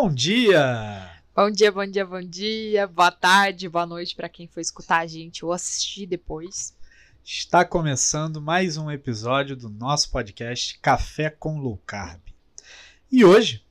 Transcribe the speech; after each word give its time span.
Bom 0.00 0.14
dia! 0.14 1.10
Bom 1.34 1.50
dia, 1.50 1.72
bom 1.72 1.84
dia, 1.84 2.06
bom 2.06 2.22
dia, 2.22 2.86
boa 2.86 3.10
tarde, 3.10 3.68
boa 3.68 3.84
noite 3.84 4.14
para 4.14 4.28
quem 4.28 4.46
for 4.46 4.60
escutar 4.60 5.00
a 5.00 5.06
gente 5.08 5.44
ou 5.44 5.52
assistir 5.52 6.06
depois. 6.06 6.72
Está 7.24 7.64
começando 7.64 8.40
mais 8.40 8.76
um 8.76 8.92
episódio 8.92 9.56
do 9.56 9.68
nosso 9.68 10.08
podcast 10.12 10.78
Café 10.78 11.30
com 11.30 11.58
Low 11.58 11.82
Carb. 11.84 12.20
E 13.10 13.24
hoje 13.24 13.66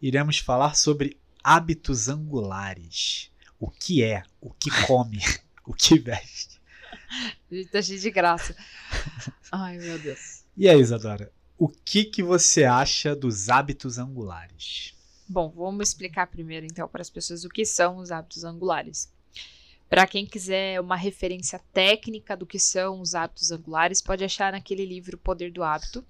iremos 0.00 0.38
falar 0.38 0.74
sobre 0.74 1.20
hábitos 1.44 2.08
angulares. 2.08 3.30
O 3.60 3.70
que 3.70 4.02
é, 4.02 4.22
o 4.40 4.50
que 4.50 4.70
come, 4.86 5.20
o 5.66 5.74
que 5.74 5.98
veste. 5.98 6.58
A 7.50 7.54
gente 7.54 7.68
tá 7.68 7.82
cheio 7.82 8.00
de 8.00 8.10
graça. 8.10 8.56
Ai, 9.52 9.76
meu 9.76 9.98
Deus. 9.98 10.44
E 10.56 10.66
aí, 10.66 10.80
Isadora, 10.80 11.30
o 11.58 11.68
que, 11.68 12.06
que 12.06 12.22
você 12.22 12.64
acha 12.64 13.14
dos 13.14 13.50
hábitos 13.50 13.98
angulares? 13.98 14.96
Bom, 15.28 15.50
vamos 15.50 15.88
explicar 15.88 16.26
primeiro 16.26 16.64
então 16.64 16.88
para 16.88 17.02
as 17.02 17.10
pessoas 17.10 17.44
o 17.44 17.48
que 17.48 17.64
são 17.64 17.98
os 17.98 18.10
hábitos 18.10 18.44
angulares. 18.44 19.12
Para 19.88 20.06
quem 20.06 20.26
quiser 20.26 20.80
uma 20.80 20.96
referência 20.96 21.58
técnica 21.72 22.36
do 22.36 22.46
que 22.46 22.58
são 22.58 23.00
os 23.00 23.14
hábitos 23.14 23.50
angulares, 23.50 24.02
pode 24.02 24.24
achar 24.24 24.52
naquele 24.52 24.84
livro 24.84 25.16
O 25.16 25.20
Poder 25.20 25.50
do 25.50 25.62
Hábito 25.62 26.04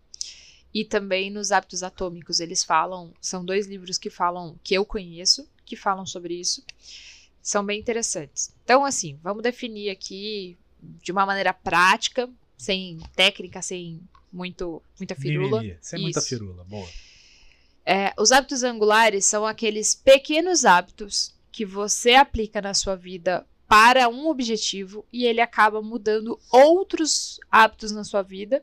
e 0.75 0.85
também 0.85 1.31
nos 1.31 1.53
Hábitos 1.53 1.83
Atômicos. 1.83 2.41
Eles 2.41 2.65
falam, 2.65 3.13
são 3.21 3.45
dois 3.45 3.67
livros 3.67 3.97
que 3.97 4.11
falam 4.11 4.59
que 4.65 4.75
eu 4.75 4.85
conheço, 4.85 5.49
que 5.65 5.77
falam 5.77 6.05
sobre 6.05 6.35
isso. 6.35 6.65
São 7.41 7.65
bem 7.65 7.79
interessantes. 7.79 8.53
Então, 8.65 8.85
assim, 8.85 9.19
vamos 9.23 9.43
definir 9.43 9.91
aqui 9.91 10.59
de 10.81 11.13
uma 11.13 11.25
maneira 11.25 11.53
prática, 11.53 12.29
sem 12.57 12.99
técnica, 13.15 13.63
sem 13.63 14.01
muito 14.33 14.83
muita 14.99 15.15
firula. 15.15 15.63
Mimimi, 15.63 15.79
sem 15.81 16.01
muita 16.01 16.21
firula, 16.21 16.65
boa. 16.65 16.89
É, 17.91 18.13
os 18.19 18.33
hábitos 18.33 18.63
angulares 18.63 19.25
são 19.25 19.47
aqueles 19.47 19.95
pequenos 19.95 20.67
hábitos 20.67 21.35
que 21.51 21.65
você 21.65 22.15
aplica 22.17 22.61
na 22.61 22.75
sua 22.75 22.95
vida 22.95 23.47
para 23.67 24.11
um 24.11 24.29
objetivo 24.29 25.07
e 25.11 25.25
ele 25.25 25.41
acaba 25.41 25.81
mudando 25.81 26.39
outros 26.53 27.41
hábitos 27.51 27.91
na 27.91 28.05
sua 28.05 28.21
vida, 28.21 28.63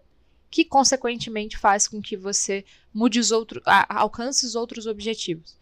que 0.52 0.64
consequentemente 0.64 1.58
faz 1.58 1.88
com 1.88 2.00
que 2.00 2.16
você 2.16 2.64
mude 2.94 3.20
os 3.20 3.31
outros, 3.31 3.64
alcance 3.90 4.46
os 4.46 4.53
outros 4.53 4.86
objetivos. 4.86 5.58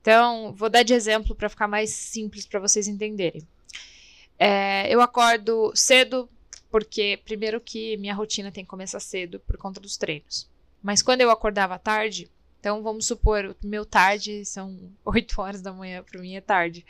Então, 0.00 0.52
vou 0.52 0.68
dar 0.68 0.82
de 0.82 0.92
exemplo 0.92 1.32
para 1.32 1.48
ficar 1.48 1.68
mais 1.68 1.90
simples 1.90 2.44
para 2.44 2.58
vocês 2.58 2.88
entenderem. 2.88 3.46
É, 4.36 4.92
eu 4.92 5.00
acordo 5.00 5.70
cedo, 5.76 6.28
porque 6.72 7.20
primeiro 7.24 7.60
que 7.60 7.96
minha 7.98 8.14
rotina 8.16 8.50
tem 8.50 8.64
que 8.64 8.70
começar 8.70 8.98
cedo 8.98 9.38
por 9.46 9.56
conta 9.56 9.78
dos 9.78 9.96
treinos. 9.96 10.50
Mas 10.82 11.02
quando 11.02 11.20
eu 11.20 11.30
acordava 11.30 11.78
tarde, 11.78 12.28
então, 12.66 12.82
vamos 12.82 13.06
supor, 13.06 13.54
o 13.62 13.66
meu 13.66 13.86
tarde 13.86 14.44
são 14.44 14.76
8 15.06 15.40
horas 15.40 15.62
da 15.62 15.72
manhã, 15.72 16.02
para 16.02 16.20
mim 16.20 16.34
é 16.34 16.40
tarde. 16.40 16.84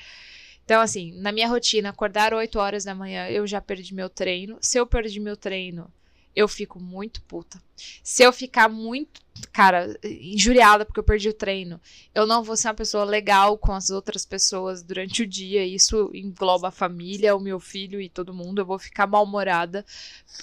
Então, 0.64 0.80
assim, 0.80 1.12
na 1.20 1.30
minha 1.30 1.46
rotina, 1.46 1.90
acordar 1.90 2.32
8 2.32 2.58
horas 2.58 2.82
da 2.82 2.94
manhã, 2.94 3.28
eu 3.28 3.46
já 3.46 3.60
perdi 3.60 3.94
meu 3.94 4.08
treino. 4.08 4.56
Se 4.58 4.78
eu 4.78 4.86
perdi 4.86 5.20
meu 5.20 5.36
treino, 5.36 5.92
eu 6.34 6.48
fico 6.48 6.80
muito 6.80 7.20
puta. 7.24 7.62
Se 8.02 8.22
eu 8.22 8.32
ficar 8.32 8.70
muito, 8.70 9.20
cara, 9.52 9.94
injuriada 10.02 10.86
porque 10.86 10.98
eu 10.98 11.04
perdi 11.04 11.28
o 11.28 11.34
treino, 11.34 11.78
eu 12.14 12.26
não 12.26 12.42
vou 12.42 12.56
ser 12.56 12.68
uma 12.68 12.74
pessoa 12.74 13.04
legal 13.04 13.58
com 13.58 13.72
as 13.72 13.90
outras 13.90 14.24
pessoas 14.24 14.82
durante 14.82 15.24
o 15.24 15.26
dia. 15.26 15.62
Isso 15.62 16.10
engloba 16.14 16.68
a 16.68 16.72
família, 16.72 17.36
o 17.36 17.40
meu 17.40 17.60
filho 17.60 18.00
e 18.00 18.08
todo 18.08 18.32
mundo. 18.32 18.62
Eu 18.62 18.66
vou 18.66 18.78
ficar 18.78 19.06
mal-humorada. 19.06 19.84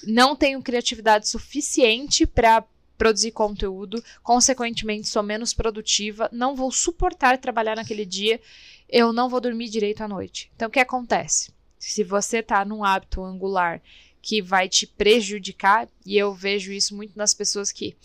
Não 0.04 0.36
tenho 0.36 0.62
criatividade 0.62 1.28
suficiente 1.28 2.28
para 2.28 2.64
produzir 2.98 3.32
conteúdo, 3.32 4.04
consequentemente 4.22 5.08
sou 5.08 5.24
menos 5.24 5.54
produtiva, 5.54 6.30
não 6.32 6.56
vou 6.56 6.72
suportar 6.72 7.38
trabalhar 7.38 7.76
naquele 7.76 8.06
dia, 8.06 8.40
eu 8.88 9.12
não 9.12 9.30
vou 9.30 9.42
dormir 9.42 9.70
direito 9.70 10.02
à 10.02 10.08
noite. 10.08 10.52
Então 10.56 10.68
o 10.68 10.72
que 10.72 10.80
acontece? 10.80 11.52
Se 11.78 12.04
você 12.04 12.38
está 12.38 12.64
num 12.64 12.84
hábito 12.84 13.24
angular 13.24 13.82
que 14.22 14.42
vai 14.42 14.70
te 14.70 14.88
prejudicar, 14.88 15.90
e 16.06 16.18
eu 16.18 16.34
vejo 16.34 16.72
isso 16.72 16.96
muito 16.96 17.18
nas 17.18 17.34
pessoas 17.34 17.72
que 17.72 17.96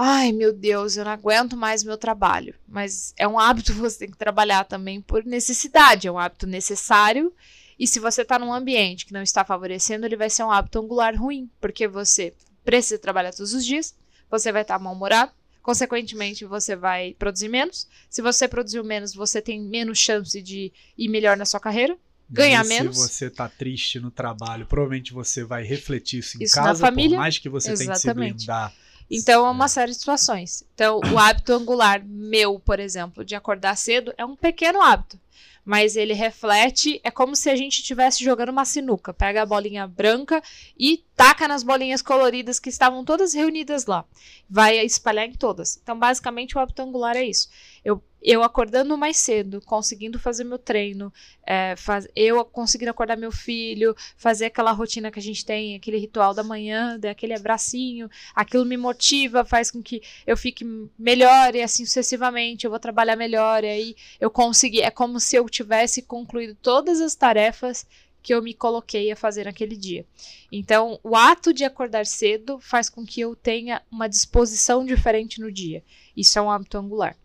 Ai, 0.00 0.30
meu 0.30 0.52
Deus, 0.52 0.96
eu 0.96 1.04
não 1.04 1.10
aguento 1.10 1.56
mais 1.56 1.82
meu 1.82 1.98
trabalho. 1.98 2.54
Mas 2.68 3.12
é 3.16 3.26
um 3.26 3.36
hábito 3.36 3.72
que 3.72 3.78
você 3.80 3.98
tem 3.98 4.10
que 4.10 4.16
trabalhar 4.16 4.62
também 4.62 5.00
por 5.00 5.24
necessidade, 5.24 6.06
é 6.06 6.12
um 6.12 6.18
hábito 6.18 6.46
necessário. 6.46 7.34
E 7.76 7.84
se 7.84 7.98
você 7.98 8.22
está 8.22 8.38
num 8.38 8.52
ambiente 8.52 9.04
que 9.04 9.12
não 9.12 9.22
está 9.22 9.44
favorecendo, 9.44 10.06
ele 10.06 10.16
vai 10.16 10.30
ser 10.30 10.44
um 10.44 10.52
hábito 10.52 10.78
angular 10.78 11.16
ruim, 11.16 11.50
porque 11.60 11.88
você 11.88 12.32
precisa 12.64 12.96
trabalhar 12.96 13.32
todos 13.32 13.52
os 13.52 13.66
dias, 13.66 13.92
você 14.30 14.52
vai 14.52 14.62
estar 14.62 14.78
mal-humorado, 14.78 15.32
consequentemente 15.62 16.44
você 16.44 16.74
vai 16.74 17.14
produzir 17.18 17.48
menos. 17.48 17.86
Se 18.08 18.22
você 18.22 18.48
produziu 18.48 18.82
menos, 18.84 19.14
você 19.14 19.40
tem 19.42 19.60
menos 19.60 19.98
chance 19.98 20.40
de 20.40 20.72
ir 20.96 21.08
melhor 21.08 21.36
na 21.36 21.44
sua 21.44 21.60
carreira, 21.60 21.96
ganhar 22.28 22.64
menos. 22.64 22.96
Se 22.96 23.08
você 23.08 23.30
tá 23.30 23.48
triste 23.48 24.00
no 24.00 24.10
trabalho, 24.10 24.66
provavelmente 24.66 25.12
você 25.12 25.44
vai 25.44 25.62
refletir 25.62 26.20
isso 26.20 26.38
em 26.38 26.44
Isso 26.44 26.54
casa, 26.54 26.68
na 26.68 26.74
família. 26.74 27.16
por 27.16 27.20
mais 27.22 27.38
que 27.38 27.48
você 27.48 27.74
tenha 27.74 27.92
que 27.92 27.98
se 27.98 28.14
blindar. 28.14 28.72
Então, 29.10 29.46
é 29.46 29.50
uma 29.50 29.68
série 29.68 29.90
de 29.92 29.98
situações. 29.98 30.62
Então, 30.74 31.00
o 31.12 31.18
hábito 31.18 31.54
angular 31.54 32.04
meu, 32.04 32.60
por 32.60 32.78
exemplo, 32.78 33.24
de 33.24 33.34
acordar 33.34 33.74
cedo, 33.76 34.12
é 34.18 34.24
um 34.24 34.36
pequeno 34.36 34.82
hábito. 34.82 35.18
Mas 35.68 35.96
ele 35.96 36.14
reflete, 36.14 36.98
é 37.04 37.10
como 37.10 37.36
se 37.36 37.50
a 37.50 37.54
gente 37.54 37.80
estivesse 37.80 38.24
jogando 38.24 38.48
uma 38.48 38.64
sinuca. 38.64 39.12
Pega 39.12 39.42
a 39.42 39.46
bolinha 39.46 39.86
branca 39.86 40.42
e 40.78 41.04
taca 41.14 41.46
nas 41.46 41.62
bolinhas 41.62 42.00
coloridas 42.00 42.58
que 42.58 42.70
estavam 42.70 43.04
todas 43.04 43.34
reunidas 43.34 43.84
lá. 43.84 44.02
Vai 44.48 44.78
espalhar 44.78 45.26
em 45.26 45.34
todas. 45.34 45.78
Então, 45.82 45.98
basicamente, 45.98 46.56
o 46.56 46.58
hábito 46.58 46.80
angular 46.80 47.18
é 47.18 47.24
isso. 47.24 47.50
Eu, 47.84 48.02
eu 48.22 48.42
acordando 48.42 48.96
mais 48.98 49.16
cedo, 49.16 49.60
conseguindo 49.64 50.18
fazer 50.18 50.44
meu 50.44 50.58
treino, 50.58 51.12
é, 51.46 51.74
faz, 51.76 52.06
eu 52.14 52.44
conseguindo 52.44 52.90
acordar 52.90 53.16
meu 53.16 53.30
filho, 53.30 53.94
fazer 54.16 54.46
aquela 54.46 54.72
rotina 54.72 55.10
que 55.10 55.18
a 55.18 55.22
gente 55.22 55.44
tem, 55.44 55.76
aquele 55.76 55.98
ritual 55.98 56.34
da 56.34 56.42
manhã, 56.42 56.98
dar 56.98 57.10
aquele 57.10 57.34
abracinho, 57.34 58.10
aquilo 58.34 58.64
me 58.64 58.76
motiva, 58.76 59.44
faz 59.44 59.70
com 59.70 59.82
que 59.82 60.02
eu 60.26 60.36
fique 60.36 60.64
melhor 60.98 61.54
e 61.54 61.62
assim 61.62 61.84
sucessivamente, 61.84 62.64
eu 62.64 62.70
vou 62.70 62.80
trabalhar 62.80 63.16
melhor, 63.16 63.62
e 63.64 63.68
aí 63.68 63.96
eu 64.20 64.30
consegui, 64.30 64.80
é 64.80 64.90
como 64.90 65.20
se 65.20 65.36
eu 65.36 65.48
tivesse 65.48 66.02
concluído 66.02 66.56
todas 66.60 67.00
as 67.00 67.14
tarefas 67.14 67.86
que 68.22 68.34
eu 68.34 68.42
me 68.42 68.52
coloquei 68.52 69.10
a 69.10 69.16
fazer 69.16 69.44
naquele 69.44 69.76
dia. 69.76 70.04
Então, 70.50 70.98
o 71.02 71.16
ato 71.16 71.52
de 71.52 71.64
acordar 71.64 72.04
cedo 72.04 72.58
faz 72.60 72.90
com 72.90 73.06
que 73.06 73.20
eu 73.20 73.34
tenha 73.36 73.80
uma 73.90 74.08
disposição 74.08 74.84
diferente 74.84 75.40
no 75.40 75.50
dia. 75.50 75.82
Isso 76.16 76.38
é 76.38 76.42
um 76.42 76.50
hábito 76.50 76.76
angular. 76.76 77.16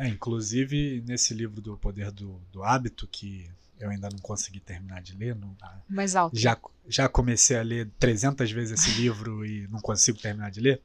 É, 0.00 0.08
inclusive, 0.08 1.04
nesse 1.06 1.34
livro 1.34 1.60
do 1.60 1.76
Poder 1.76 2.10
do, 2.10 2.40
do 2.50 2.64
Hábito, 2.64 3.06
que 3.06 3.50
eu 3.78 3.90
ainda 3.90 4.08
não 4.08 4.18
consegui 4.18 4.58
terminar 4.58 5.02
de 5.02 5.14
ler, 5.14 5.36
não, 5.36 5.54
Mais 5.86 6.16
alto. 6.16 6.38
já, 6.38 6.58
já 6.88 7.06
comecei 7.06 7.58
a 7.58 7.62
ler 7.62 7.86
300 7.98 8.50
vezes 8.50 8.80
esse 8.80 8.98
livro 8.98 9.44
e 9.44 9.68
não 9.68 9.78
consigo 9.78 10.18
terminar 10.18 10.50
de 10.50 10.60
ler. 10.60 10.80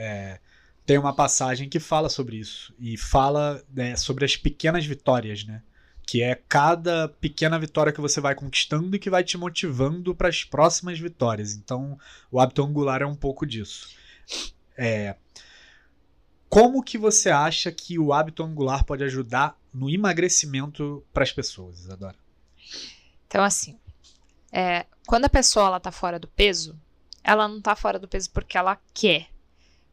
É, 0.00 0.38
tem 0.86 0.96
uma 0.96 1.12
passagem 1.12 1.68
que 1.68 1.80
fala 1.80 2.08
sobre 2.08 2.36
isso 2.36 2.72
e 2.78 2.96
fala 2.96 3.60
né, 3.74 3.96
sobre 3.96 4.24
as 4.24 4.36
pequenas 4.36 4.86
vitórias, 4.86 5.44
né? 5.44 5.60
Que 6.06 6.22
é 6.22 6.40
cada 6.48 7.08
pequena 7.08 7.58
vitória 7.58 7.92
que 7.92 8.00
você 8.00 8.20
vai 8.20 8.34
conquistando 8.34 8.94
e 8.94 8.98
que 9.00 9.10
vai 9.10 9.24
te 9.24 9.36
motivando 9.36 10.14
para 10.14 10.28
as 10.28 10.44
próximas 10.44 10.98
vitórias. 11.00 11.52
Então, 11.52 11.98
o 12.30 12.38
hábito 12.40 12.62
angular 12.64 13.02
é 13.02 13.06
um 13.06 13.16
pouco 13.16 13.44
disso. 13.44 13.88
É, 14.76 15.16
como 16.48 16.82
que 16.82 16.96
você 16.96 17.30
acha 17.30 17.70
que 17.70 17.98
o 17.98 18.12
hábito 18.12 18.42
angular 18.42 18.84
pode 18.84 19.04
ajudar 19.04 19.56
no 19.72 19.90
emagrecimento 19.90 21.04
para 21.12 21.22
as 21.22 21.32
pessoas, 21.32 21.80
Isadora? 21.80 22.16
Então, 23.26 23.44
assim, 23.44 23.78
é, 24.50 24.86
quando 25.06 25.26
a 25.26 25.30
pessoa 25.30 25.66
ela 25.66 25.80
tá 25.80 25.92
fora 25.92 26.18
do 26.18 26.28
peso, 26.28 26.78
ela 27.22 27.46
não 27.46 27.60
tá 27.60 27.76
fora 27.76 27.98
do 27.98 28.08
peso 28.08 28.30
porque 28.30 28.56
ela 28.56 28.80
quer, 28.94 29.28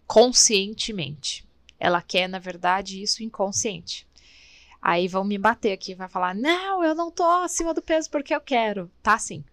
conscientemente. 0.07 1.45
Ela 1.77 2.01
quer, 2.01 2.29
na 2.29 2.39
verdade, 2.39 3.01
isso 3.01 3.23
inconsciente. 3.23 4.07
Aí 4.81 5.07
vão 5.07 5.23
me 5.23 5.37
bater 5.37 5.73
aqui, 5.73 5.93
vai 5.95 6.07
falar: 6.07 6.33
não, 6.33 6.83
eu 6.83 6.95
não 6.95 7.11
tô 7.11 7.23
acima 7.23 7.73
do 7.73 7.81
peso 7.81 8.09
porque 8.09 8.33
eu 8.33 8.39
quero. 8.39 8.89
Tá 9.01 9.17
sim. 9.17 9.43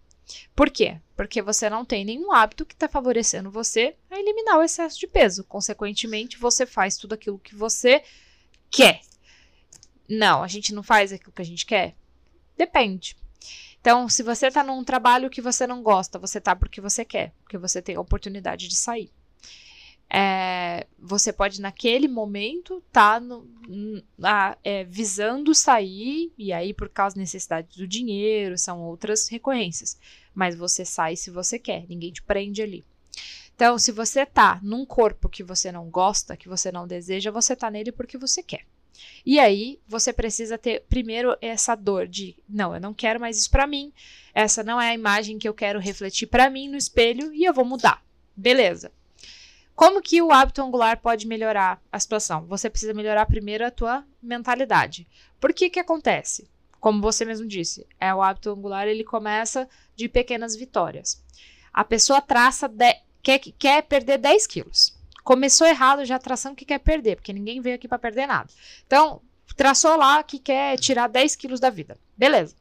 Por 0.55 0.69
quê? 0.69 0.99
Porque 1.15 1.41
você 1.41 1.69
não 1.69 1.85
tem 1.85 2.05
nenhum 2.05 2.31
hábito 2.31 2.65
que 2.65 2.73
está 2.73 2.87
favorecendo 2.87 3.51
você 3.51 3.95
a 4.09 4.19
eliminar 4.19 4.57
o 4.57 4.63
excesso 4.63 4.99
de 4.99 5.07
peso. 5.07 5.43
Consequentemente, 5.43 6.37
você 6.37 6.65
faz 6.65 6.97
tudo 6.97 7.13
aquilo 7.13 7.39
que 7.39 7.55
você 7.55 8.03
quer. 8.69 9.01
Não, 10.07 10.43
a 10.43 10.47
gente 10.47 10.73
não 10.73 10.83
faz 10.83 11.11
aquilo 11.11 11.31
que 11.31 11.41
a 11.41 11.45
gente 11.45 11.65
quer? 11.65 11.95
Depende. 12.57 13.15
Então, 13.79 14.07
se 14.07 14.23
você 14.23 14.47
está 14.47 14.63
num 14.63 14.83
trabalho 14.83 15.29
que 15.29 15.41
você 15.41 15.67
não 15.67 15.83
gosta, 15.83 16.17
você 16.17 16.39
tá 16.39 16.55
porque 16.55 16.79
você 16.79 17.03
quer, 17.03 17.33
porque 17.43 17.57
você 17.57 17.81
tem 17.81 17.95
a 17.95 18.01
oportunidade 18.01 18.67
de 18.67 18.75
sair. 18.75 19.11
É, 20.15 20.85
você 20.99 21.33
pode, 21.33 21.59
naquele 21.59 22.07
momento, 22.07 22.83
tá 22.91 23.19
é, 24.63 24.83
visando 24.83 25.55
sair, 25.55 26.31
e 26.37 26.53
aí, 26.53 26.71
por 26.71 26.87
causa 26.87 27.15
da 27.15 27.21
necessidade 27.21 27.75
do 27.75 27.87
dinheiro, 27.87 28.55
são 28.55 28.79
outras 28.83 29.27
recorrências. 29.27 29.97
Mas 30.35 30.55
você 30.55 30.85
sai 30.85 31.15
se 31.15 31.31
você 31.31 31.57
quer, 31.57 31.87
ninguém 31.89 32.11
te 32.11 32.21
prende 32.21 32.61
ali. 32.61 32.85
Então, 33.55 33.79
se 33.79 33.91
você 33.91 34.23
tá 34.23 34.59
num 34.61 34.85
corpo 34.85 35.27
que 35.27 35.43
você 35.43 35.71
não 35.71 35.89
gosta, 35.89 36.37
que 36.37 36.47
você 36.47 36.71
não 36.71 36.87
deseja, 36.87 37.31
você 37.31 37.55
tá 37.55 37.71
nele 37.71 37.91
porque 37.91 38.17
você 38.17 38.43
quer. 38.43 38.65
E 39.25 39.39
aí 39.39 39.79
você 39.87 40.13
precisa 40.13 40.59
ter 40.59 40.83
primeiro 40.87 41.35
essa 41.41 41.73
dor 41.73 42.07
de, 42.07 42.35
não, 42.47 42.75
eu 42.75 42.81
não 42.81 42.93
quero 42.93 43.19
mais 43.19 43.37
isso 43.37 43.49
para 43.49 43.65
mim. 43.65 43.91
Essa 44.33 44.63
não 44.63 44.79
é 44.79 44.89
a 44.89 44.93
imagem 44.93 45.39
que 45.39 45.47
eu 45.47 45.53
quero 45.55 45.79
refletir 45.79 46.27
para 46.27 46.51
mim 46.51 46.69
no 46.69 46.77
espelho 46.77 47.33
e 47.33 47.43
eu 47.43 47.53
vou 47.53 47.65
mudar. 47.65 48.03
Beleza. 48.35 48.91
Como 49.75 50.01
que 50.01 50.21
o 50.21 50.31
hábito 50.31 50.61
angular 50.61 50.97
pode 50.97 51.25
melhorar 51.25 51.81
a 51.91 51.99
situação? 51.99 52.45
Você 52.45 52.69
precisa 52.69 52.93
melhorar 52.93 53.25
primeiro 53.25 53.65
a 53.65 53.71
tua 53.71 54.05
mentalidade. 54.21 55.07
Por 55.39 55.51
que 55.53 55.69
que 55.69 55.79
acontece? 55.79 56.47
Como 56.79 57.01
você 57.01 57.25
mesmo 57.25 57.47
disse, 57.47 57.87
é 57.99 58.13
o 58.13 58.21
hábito 58.21 58.51
angular, 58.51 58.87
ele 58.87 59.03
começa 59.03 59.67
de 59.95 60.07
pequenas 60.07 60.55
vitórias. 60.55 61.23
A 61.73 61.83
pessoa 61.83 62.21
traça, 62.21 62.67
de, 62.67 62.93
quer, 63.21 63.39
quer 63.39 63.81
perder 63.83 64.17
10 64.19 64.45
quilos. 64.45 64.95
Começou 65.23 65.65
errado 65.65 66.05
já 66.05 66.17
a 66.17 66.19
tração 66.19 66.53
que 66.53 66.65
quer 66.65 66.79
perder, 66.79 67.15
porque 67.15 67.33
ninguém 67.33 67.61
veio 67.61 67.75
aqui 67.75 67.87
para 67.87 67.97
perder 67.97 68.27
nada. 68.27 68.49
Então, 68.85 69.21
traçou 69.55 69.95
lá 69.95 70.21
que 70.21 70.37
quer 70.37 70.77
tirar 70.77 71.07
10 71.07 71.35
quilos 71.35 71.59
da 71.59 71.69
vida. 71.69 71.97
Beleza. 72.17 72.55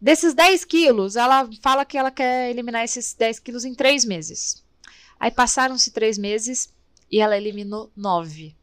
Desses 0.00 0.34
10 0.34 0.64
quilos, 0.64 1.14
ela 1.14 1.48
fala 1.60 1.84
que 1.84 1.96
ela 1.96 2.10
quer 2.10 2.50
eliminar 2.50 2.82
esses 2.82 3.14
10 3.14 3.38
quilos 3.38 3.64
em 3.64 3.74
3 3.74 4.04
meses. 4.04 4.61
Aí 5.22 5.30
passaram-se 5.30 5.92
3 5.92 6.18
meses 6.18 6.74
e 7.08 7.20
ela 7.20 7.36
eliminou 7.36 7.92
9. 7.94 8.56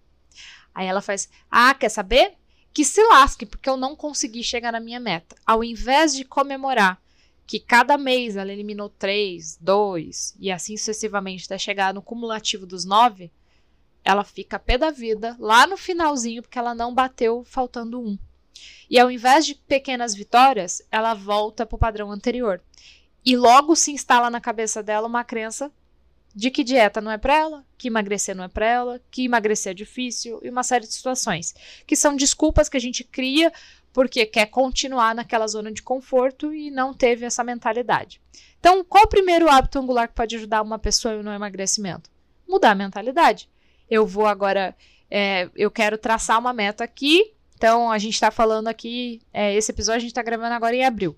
Aí 0.75 0.87
ela 0.87 1.01
faz: 1.01 1.29
Ah, 1.49 1.73
quer 1.73 1.87
saber? 1.87 2.33
Que 2.73 2.83
se 2.83 3.01
lasque, 3.01 3.45
porque 3.45 3.69
eu 3.69 3.77
não 3.77 3.95
consegui 3.95 4.43
chegar 4.43 4.73
na 4.73 4.79
minha 4.81 4.99
meta. 4.99 5.37
Ao 5.45 5.63
invés 5.63 6.13
de 6.13 6.25
comemorar 6.25 7.01
que 7.47 7.61
cada 7.61 7.97
mês 7.97 8.35
ela 8.35 8.51
eliminou 8.51 8.89
três, 8.89 9.57
dois 9.61 10.35
e 10.37 10.51
assim 10.51 10.75
sucessivamente 10.75 11.45
até 11.45 11.57
chegar 11.57 11.93
no 11.93 12.01
cumulativo 12.01 12.65
dos 12.65 12.83
nove, 12.83 13.31
ela 14.03 14.25
fica 14.25 14.59
pé 14.59 14.77
da 14.77 14.91
vida 14.91 15.37
lá 15.39 15.65
no 15.65 15.77
finalzinho 15.77 16.41
porque 16.41 16.59
ela 16.59 16.75
não 16.75 16.93
bateu 16.93 17.45
faltando 17.45 18.01
um. 18.01 18.19
E 18.89 18.99
ao 18.99 19.09
invés 19.09 19.45
de 19.45 19.55
pequenas 19.55 20.13
vitórias, 20.13 20.81
ela 20.91 21.13
volta 21.13 21.65
para 21.65 21.75
o 21.77 21.79
padrão 21.79 22.11
anterior. 22.11 22.61
E 23.25 23.37
logo 23.37 23.77
se 23.77 23.93
instala 23.93 24.29
na 24.29 24.41
cabeça 24.41 24.83
dela 24.83 25.07
uma 25.07 25.23
crença 25.23 25.71
de 26.35 26.51
que 26.51 26.63
dieta 26.63 27.01
não 27.01 27.11
é 27.11 27.17
para 27.17 27.35
ela, 27.35 27.65
que 27.77 27.87
emagrecer 27.87 28.35
não 28.35 28.43
é 28.43 28.47
para 28.47 28.65
ela, 28.65 29.01
que 29.09 29.25
emagrecer 29.25 29.71
é 29.71 29.73
difícil 29.73 30.39
e 30.43 30.49
uma 30.49 30.63
série 30.63 30.85
de 30.85 30.93
situações 30.93 31.55
que 31.87 31.95
são 31.95 32.15
desculpas 32.15 32.69
que 32.69 32.77
a 32.77 32.81
gente 32.81 33.03
cria 33.03 33.51
porque 33.91 34.25
quer 34.25 34.45
continuar 34.45 35.15
naquela 35.15 35.47
zona 35.47 35.71
de 35.71 35.81
conforto 35.81 36.53
e 36.53 36.69
não 36.69 36.93
teve 36.93 37.25
essa 37.25 37.43
mentalidade. 37.43 38.21
Então, 38.59 38.83
qual 38.83 39.05
o 39.05 39.09
primeiro 39.09 39.49
hábito 39.49 39.79
angular 39.79 40.07
que 40.07 40.13
pode 40.13 40.35
ajudar 40.35 40.61
uma 40.61 40.77
pessoa 40.77 41.23
no 41.23 41.31
emagrecimento? 41.31 42.09
Mudar 42.47 42.71
a 42.71 42.75
mentalidade. 42.75 43.49
Eu 43.89 44.05
vou 44.05 44.25
agora, 44.25 44.75
é, 45.09 45.49
eu 45.55 45.71
quero 45.71 45.97
traçar 45.97 46.37
uma 46.37 46.53
meta 46.53 46.83
aqui. 46.83 47.33
Então, 47.55 47.91
a 47.91 47.97
gente 47.97 48.13
está 48.13 48.31
falando 48.31 48.67
aqui, 48.67 49.21
é, 49.33 49.53
esse 49.55 49.71
episódio 49.71 49.97
a 49.97 50.01
gente 50.01 50.11
está 50.11 50.21
gravando 50.21 50.53
agora 50.53 50.75
em 50.75 50.85
abril. 50.85 51.15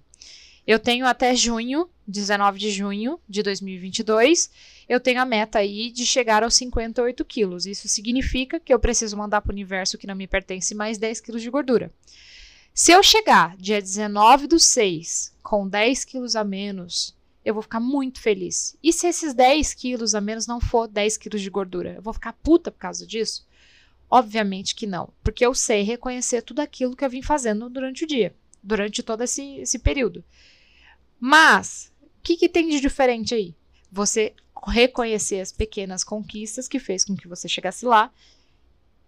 Eu 0.66 0.78
tenho 0.78 1.06
até 1.06 1.36
junho, 1.36 1.90
19 2.08 2.60
de 2.60 2.70
junho 2.70 3.20
de 3.28 3.42
2022, 3.42 4.50
eu 4.88 5.00
tenho 5.00 5.22
a 5.22 5.26
meta 5.26 5.60
aí 5.60 5.90
de 5.90 6.06
chegar 6.06 6.44
aos 6.44 6.54
58 6.54 7.24
quilos. 7.26 7.66
Isso 7.66 7.88
significa 7.88 8.60
que 8.60 8.74
eu 8.74 8.80
preciso 8.80 9.18
mandar 9.18 9.42
para 9.42 9.50
o 9.50 9.54
universo 9.54 9.98
que 9.98 10.06
não 10.06 10.16
me 10.16 10.28
pertence 10.28 10.76
mais 10.76 10.98
10 10.98 11.22
quilos 11.22 11.42
de 11.42 11.50
gordura. 11.50 11.92
Se 12.74 12.92
eu 12.92 13.02
chegar 13.02 13.58
dia 13.58 13.82
19 13.82 14.48
do 14.48 14.60
6 14.60 15.34
com 15.42 15.68
10 15.68 16.06
quilos 16.06 16.36
a 16.36 16.44
menos, 16.44 17.16
eu 17.44 17.54
vou 17.54 17.64
ficar 17.64 17.80
muito 17.80 18.22
feliz. 18.22 18.78
E 18.82 18.94
se 18.94 19.08
esses 19.08 19.34
10 19.34 19.74
quilos 19.74 20.16
a 20.16 20.22
menos 20.22 20.48
não 20.48 20.62
for 20.62 20.88
10 20.88 21.18
quilos 21.18 21.42
de 21.42 21.50
gordura, 21.50 21.96
eu 21.96 22.02
vou 22.02 22.14
ficar 22.14 22.34
puta 22.34 22.72
por 22.72 22.78
causa 22.78 23.06
disso? 23.06 23.46
Obviamente 24.10 24.76
que 24.76 24.86
não, 24.86 25.12
porque 25.24 25.46
eu 25.46 25.54
sei 25.54 25.84
reconhecer 25.84 26.42
tudo 26.42 26.60
aquilo 26.60 26.96
que 26.96 27.04
eu 27.04 27.10
vim 27.10 27.22
fazendo 27.22 27.70
durante 27.70 28.04
o 28.04 28.08
dia, 28.08 28.36
durante 28.62 29.02
todo 29.02 29.24
esse, 29.24 29.60
esse 29.60 29.80
período. 29.80 30.24
Mas, 31.24 31.92
o 32.02 32.22
que, 32.24 32.36
que 32.36 32.50
tem 32.50 32.68
de 32.68 32.82
diferente 32.82 33.36
aí? 33.36 33.54
Você 33.92 34.34
reconhecer 34.68 35.40
as 35.40 35.52
pequenas 35.52 36.04
conquistas 36.04 36.68
que 36.68 36.80
fez 36.80 37.06
com 37.06 37.16
que 37.16 37.28
você 37.28 37.48
chegasse 37.48 37.86
lá. 37.86 38.12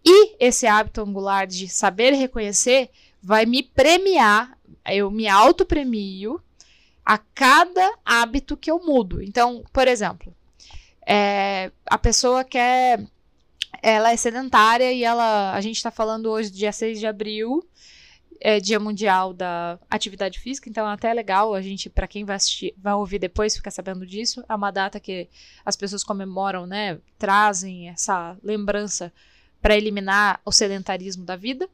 E 0.05 0.35
esse 0.39 0.67
hábito 0.67 1.01
angular 1.01 1.47
de 1.47 1.67
saber 1.67 2.11
reconhecer 2.13 2.91
vai 3.21 3.47
me 3.47 3.63
premiar, 3.63 4.55
eu 4.85 5.09
me 5.09 5.27
auto-premio 5.27 6.39
a 7.03 7.17
cada 7.17 7.97
hábito 8.05 8.55
que 8.55 8.69
eu 8.69 8.79
mudo. 8.79 9.19
Então, 9.21 9.63
por 9.73 9.87
exemplo, 9.87 10.35
é, 11.07 11.71
a 11.85 11.97
pessoa 11.97 12.43
quer. 12.43 13.03
Ela 13.81 14.11
é 14.11 14.17
sedentária 14.17 14.93
e 14.93 15.03
ela. 15.03 15.53
A 15.53 15.61
gente 15.61 15.77
está 15.77 15.89
falando 15.89 16.29
hoje, 16.29 16.51
dia 16.51 16.71
6 16.71 16.99
de 16.99 17.07
abril, 17.07 17.65
é 18.45 18.59
Dia 18.59 18.77
Mundial 18.77 19.33
da 19.33 19.79
Atividade 19.89 20.37
Física, 20.37 20.69
então 20.69 20.85
é 20.85 20.91
até 20.91 21.13
legal 21.13 21.55
a 21.55 21.61
gente, 21.61 21.89
para 21.89 22.05
quem 22.05 22.25
vai 22.25 22.35
assistir, 22.35 22.75
vai 22.77 22.93
ouvir 22.93 23.17
depois, 23.17 23.55
ficar 23.55 23.71
sabendo 23.71 24.05
disso. 24.05 24.43
É 24.49 24.53
uma 24.53 24.69
data 24.69 24.99
que 24.99 25.29
as 25.65 25.77
pessoas 25.77 26.03
comemoram, 26.03 26.67
né? 26.67 26.99
Trazem 27.17 27.87
essa 27.87 28.37
lembrança 28.43 29.13
para 29.61 29.77
eliminar 29.77 30.41
o 30.43 30.51
sedentarismo 30.51 31.23
da 31.23 31.37
vida. 31.37 31.69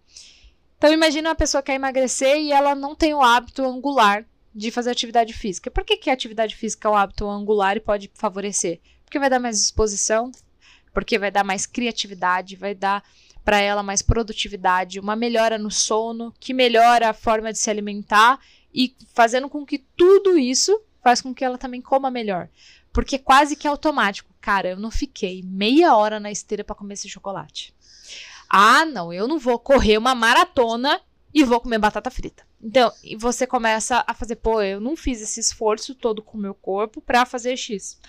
Então 0.77 0.94
imagina 0.94 1.30
uma 1.30 1.36
pessoa 1.36 1.63
que 1.63 1.71
quer 1.71 1.75
emagrecer 1.75 2.38
e 2.38 2.51
ela 2.51 2.75
não 2.75 2.94
tem 2.94 3.15
o 3.15 3.22
hábito 3.24 3.65
angular 3.65 4.24
de 4.54 4.69
fazer 4.69 4.92
atividade 4.92 5.33
física. 5.33 5.72
Por 5.72 5.83
que, 5.83 5.98
que 5.98 6.12
a 6.12 6.13
atividade 6.13 6.56
física 6.56 6.88
é 6.88 6.92
o 6.92 6.95
hábito 6.95 7.27
angular 7.27 7.77
e 7.77 7.81
pode 7.81 8.12
favorecer? 8.13 8.80
Porque 9.04 9.18
vai 9.18 9.30
dar 9.30 9.39
mais 9.39 9.57
disposição, 9.57 10.31
porque 10.94 11.18
vai 11.18 11.31
dar 11.31 11.44
mais 11.44 11.65
criatividade, 11.65 12.56
vai 12.56 12.75
dar 12.75 13.04
para 13.44 13.59
ela 13.59 13.81
mais 13.81 14.01
produtividade, 14.01 15.00
uma 15.00 15.15
melhora 15.15 15.57
no 15.57 15.71
sono, 15.71 16.33
que 16.39 16.53
melhora 16.53 17.09
a 17.09 17.13
forma 17.13 17.51
de 17.51 17.59
se 17.59 17.69
alimentar 17.69 18.39
e 18.74 18.95
fazendo 19.13 19.50
com 19.50 19.65
que 19.65 19.80
tudo 19.80 20.38
isso 20.38 20.80
faz 21.01 21.21
com 21.21 21.33
que 21.33 21.44
ela 21.44 21.57
também 21.57 21.81
coma 21.81 22.12
melhor. 22.12 22.50
Porque 22.91 23.18
quase 23.18 23.56
que 23.56 23.68
é 23.68 23.69
automático. 23.69 24.33
Cara, 24.41 24.69
eu 24.69 24.77
não 24.77 24.91
fiquei 24.91 25.41
meia 25.44 25.95
hora 25.95 26.19
na 26.19 26.31
esteira 26.31 26.63
para 26.63 26.75
comer 26.75 26.94
esse 26.95 27.09
chocolate. 27.09 27.74
Ah, 28.50 28.86
não, 28.86 29.13
eu 29.13 29.27
não 29.27 29.38
vou 29.38 29.59
correr 29.59 29.97
uma 29.97 30.15
maratona 30.15 31.00
e 31.33 31.44
vou 31.44 31.59
comer 31.59 31.77
batata 31.77 32.09
frita. 32.09 32.44
Então, 32.62 32.91
você 33.18 33.45
começa 33.45 34.03
a 34.06 34.13
fazer, 34.13 34.38
pô, 34.38 34.62
eu 34.62 34.80
não 34.80 34.95
fiz 34.95 35.21
esse 35.21 35.39
esforço 35.39 35.95
todo 35.95 36.21
com 36.21 36.38
o 36.38 36.41
meu 36.41 36.53
corpo 36.53 37.00
para 37.00 37.25
fazer 37.25 37.56
X. 37.56 38.00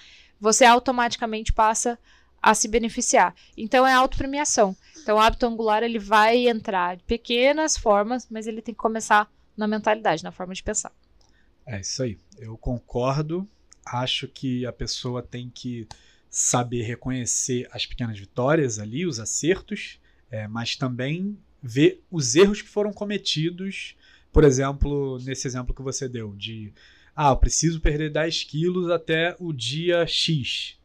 Você 0.41 0.65
automaticamente 0.65 1.53
passa 1.53 1.99
a 2.43 2.55
se 2.55 2.69
beneficiar. 2.69 3.35
Então 3.57 3.87
é 3.87 3.93
autopremiação. 3.93 4.77
Então 5.03 5.17
o 5.17 5.21
hábito 5.21 5.47
angular 5.47 5.83
ele 5.83 5.99
vai 5.99 6.49
entrar 6.49 6.97
de 6.97 7.05
pequenas 7.05 7.77
formas, 7.77 8.27
mas 8.31 8.47
ele 8.47 8.63
tem 8.63 8.75
que 8.75 8.81
começar 8.81 9.31
na 9.57 9.67
mentalidade, 9.67 10.25
na 10.25 10.33
forma 10.33 10.55
de 10.55 10.63
pensar. 10.63 10.93
É 11.67 11.81
isso 11.81 12.03
aí. 12.03 12.19
Eu 12.39 12.57
concordo. 12.57 13.49
Acho 13.85 14.29
que 14.29 14.65
a 14.67 14.73
pessoa 14.73 15.23
tem 15.23 15.51
que 15.53 15.87
saber 16.29 16.83
reconhecer 16.83 17.69
as 17.73 17.85
pequenas 17.85 18.19
vitórias 18.19 18.79
ali, 18.79 19.05
os 19.05 19.19
acertos, 19.19 19.99
é, 20.31 20.47
mas 20.47 20.77
também 20.77 21.37
ver 21.63 22.03
os 22.11 22.37
erros 22.37 22.63
que 22.63 22.69
foram 22.69 22.93
cometidos, 22.93 23.97
por 24.33 24.45
exemplo, 24.45 25.19
nesse 25.21 25.47
exemplo 25.47 25.75
que 25.75 25.83
você 25.83 26.09
deu, 26.09 26.35
de 26.37 26.73
ah, 27.15 27.31
eu 27.31 27.37
preciso 27.37 27.81
perder 27.81 28.11
10 28.11 28.45
quilos 28.45 28.89
até 28.89 29.37
o 29.39 29.53
dia 29.53 30.07
X, 30.07 30.79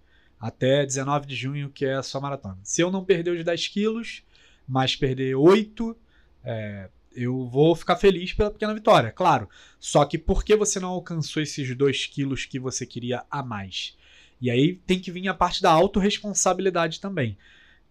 até 0.46 0.86
19 0.86 1.25
de 1.25 1.36
junho, 1.36 1.72
que 1.72 1.86
é 1.86 1.96
a 1.96 2.04
sua 2.04 2.22
maratona. 2.22 2.60
Se 2.62 2.80
eu 2.80 2.92
não 2.92 3.04
perder 3.04 3.32
os 3.32 3.44
10 3.44 3.68
quilos, 3.68 4.22
mas 4.68 4.96
perder 4.96 5.34
8, 5.34 5.98
é, 6.44 6.88
eu 7.16 7.48
vou 7.48 7.75
ficar 7.75 7.96
feliz 7.96 8.32
pela 8.32 8.52
pequena 8.52 8.72
vitória, 8.75 9.12
claro. 9.12 9.50
Só 9.80 10.06
que 10.06 10.20
por 10.20 10.46
que 10.46 10.56
você 10.56 10.80
não 10.80 10.90
alcançou 10.90 11.42
esses 11.42 11.75
2 11.75 12.06
quilos 12.06 12.46
que 12.46 12.60
você 12.60 12.86
queria 12.86 13.25
a 13.32 13.42
mais? 13.42 13.98
E 14.40 14.52
aí 14.52 14.75
tem 14.86 15.00
que 15.00 15.10
vir 15.10 15.28
a 15.28 15.34
parte 15.34 15.64
da 15.64 15.72
autorresponsabilidade 15.72 17.00
também, 17.00 17.36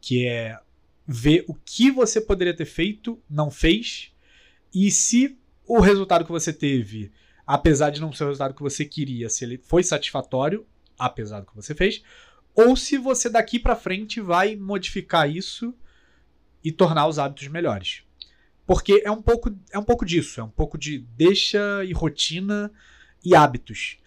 que 0.00 0.24
é 0.24 0.56
ver 1.04 1.44
o 1.48 1.54
que 1.54 1.90
você 1.90 2.20
poderia 2.20 2.54
ter 2.54 2.66
feito, 2.66 3.20
não 3.28 3.50
fez, 3.50 4.12
e 4.72 4.92
se 4.92 5.36
o 5.66 5.80
resultado 5.80 6.24
que 6.24 6.30
você 6.30 6.52
teve, 6.52 7.10
apesar 7.44 7.90
de 7.90 8.00
não 8.00 8.12
ser 8.12 8.22
o 8.22 8.28
resultado 8.28 8.54
que 8.54 8.62
você 8.62 8.84
queria, 8.84 9.28
se 9.28 9.44
ele 9.44 9.58
foi 9.58 9.82
satisfatório, 9.82 10.64
apesar 10.96 11.40
do 11.40 11.46
que 11.46 11.56
você 11.56 11.74
fez, 11.74 12.02
ou 12.54 12.76
se 12.76 12.96
você 12.96 13.28
daqui 13.28 13.58
para 13.58 13.76
frente 13.76 14.20
vai 14.20 14.54
modificar 14.56 15.28
isso 15.28 15.74
e 16.62 16.70
tornar 16.70 17.06
os 17.06 17.18
hábitos 17.18 17.48
melhores. 17.48 18.02
Porque 18.66 19.02
é 19.04 19.10
um 19.10 19.20
pouco 19.20 19.54
é 19.70 19.78
um 19.78 19.84
pouco 19.84 20.06
disso, 20.06 20.40
é 20.40 20.44
um 20.44 20.50
pouco 20.50 20.78
de 20.78 20.98
deixa 20.98 21.84
e 21.84 21.92
rotina 21.92 22.72
e 23.24 23.34
hábitos. 23.34 23.98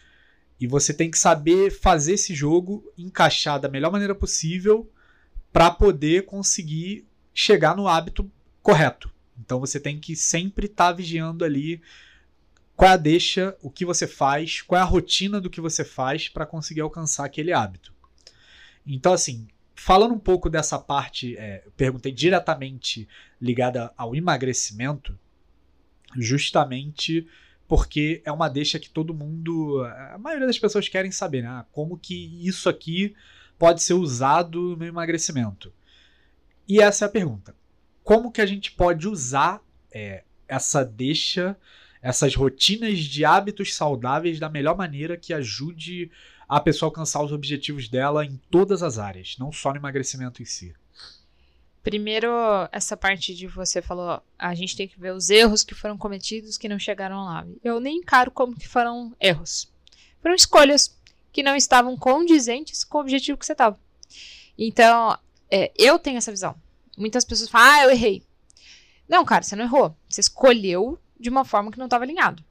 E 0.60 0.66
você 0.66 0.94
tem 0.94 1.12
que 1.12 1.20
saber 1.20 1.70
fazer 1.70 2.14
esse 2.14 2.34
jogo 2.34 2.92
encaixar 2.98 3.60
da 3.60 3.70
melhor 3.70 3.92
maneira 3.92 4.16
possível 4.16 4.92
para 5.54 5.70
poder 5.70 6.26
conseguir 6.26 7.06
chegar 7.34 7.76
no 7.76 7.88
hábito 7.88 8.30
correto. 8.64 9.12
Então 9.40 9.60
você 9.60 9.80
tem 9.80 10.00
que 10.00 10.16
sempre 10.16 10.66
estar 10.66 10.88
tá 10.88 10.94
vigiando 10.94 11.46
ali 11.46 11.80
qual 12.76 12.92
é 12.92 12.94
a 12.94 12.98
deixa, 12.98 13.56
o 13.62 13.70
que 13.70 13.86
você 13.86 14.08
faz, 14.08 14.62
qual 14.62 14.80
é 14.80 14.82
a 14.82 14.86
rotina 14.86 15.40
do 15.40 15.50
que 15.50 15.62
você 15.62 15.84
faz 15.84 16.30
para 16.30 16.46
conseguir 16.46 16.82
alcançar 16.82 17.26
aquele 17.26 17.54
hábito. 17.54 17.94
Então, 18.88 19.14
assim, 19.14 19.48
falando 19.76 20.14
um 20.14 20.20
pouco 20.20 20.50
dessa 20.50 20.80
parte, 20.80 21.38
é, 21.38 21.64
eu 21.66 21.72
perguntei 21.72 22.12
diretamente 22.12 23.08
ligada 23.40 23.94
ao 23.98 24.16
emagrecimento, 24.16 25.18
justamente 26.16 27.28
porque 27.68 28.22
é 28.24 28.32
uma 28.32 28.48
deixa 28.48 28.80
que 28.80 28.90
todo 28.90 29.14
mundo, 29.14 29.84
a 30.14 30.18
maioria 30.18 30.48
das 30.48 30.58
pessoas 30.58 30.88
querem 30.88 31.12
saber, 31.12 31.44
né? 31.44 31.66
Como 31.72 31.98
que 31.98 32.48
isso 32.48 32.70
aqui 32.70 33.14
pode 33.60 33.84
ser 33.84 33.94
usado 33.94 34.78
no 34.78 34.86
emagrecimento? 34.86 35.74
E 36.68 36.82
essa 36.82 37.06
é 37.06 37.08
a 37.08 37.12
pergunta. 37.12 37.54
Como 38.04 38.32
que 38.32 38.40
a 38.40 38.46
gente 38.46 38.72
pode 38.72 39.06
usar 39.06 39.62
é, 39.92 40.24
essa 40.48 40.86
deixa, 40.86 41.58
essas 42.02 42.36
rotinas 42.36 43.00
de 43.00 43.26
hábitos 43.26 43.76
saudáveis 43.76 44.40
da 44.40 44.50
melhor 44.50 44.78
maneira 44.78 45.18
que 45.18 45.34
ajude 45.34 46.10
a 46.48 46.60
pessoa 46.60 46.88
alcançar 46.88 47.24
os 47.24 47.32
objetivos 47.32 47.88
dela 47.88 48.26
em 48.26 48.40
todas 48.50 48.82
as 48.82 48.98
áreas, 48.98 49.36
não 49.38 49.52
só 49.52 49.72
no 49.72 49.78
emagrecimento 49.78 50.42
em 50.42 50.46
si? 50.46 50.74
Primeiro, 51.84 52.30
essa 52.72 52.98
parte 52.98 53.34
de 53.34 53.48
você 53.48 53.82
falou, 53.82 54.22
a 54.38 54.54
gente 54.54 54.76
tem 54.76 54.88
que 54.88 55.00
ver 55.00 55.14
os 55.14 55.30
erros 55.30 55.64
que 55.64 55.74
foram 55.74 55.98
cometidos 55.98 56.58
que 56.58 56.68
não 56.68 56.78
chegaram 56.78 57.24
lá. 57.24 57.48
Eu 57.64 57.80
nem 57.80 57.98
encaro 58.00 58.30
como 58.30 58.58
que 58.58 58.68
foram 58.68 59.16
erros. 59.20 59.72
Foram 60.22 60.36
escolhas 60.36 60.98
que 61.32 61.42
não 61.42 61.56
estavam 61.56 61.96
condizentes 61.96 62.84
com 62.84 62.98
o 62.98 63.02
objetivo 63.02 63.38
que 63.38 63.46
você 63.46 63.54
estava. 63.54 63.80
Então, 64.58 65.18
é, 65.50 65.72
eu 65.78 65.98
tenho 65.98 66.18
essa 66.18 66.32
visão. 66.32 66.56
Muitas 66.98 67.24
pessoas 67.24 67.50
falam, 67.50 67.68
ah, 67.68 67.84
eu 67.84 67.92
errei. 67.92 68.24
Não, 69.08 69.24
cara, 69.24 69.44
você 69.44 69.56
não 69.56 69.64
errou. 69.64 69.96
Você 70.10 70.20
escolheu 70.20 71.00
de 71.20 71.30
uma 71.30 71.46
forma 71.46 71.72
que 71.72 71.78
não 71.78 71.86
estava 71.86 72.04
alinhado. 72.04 72.44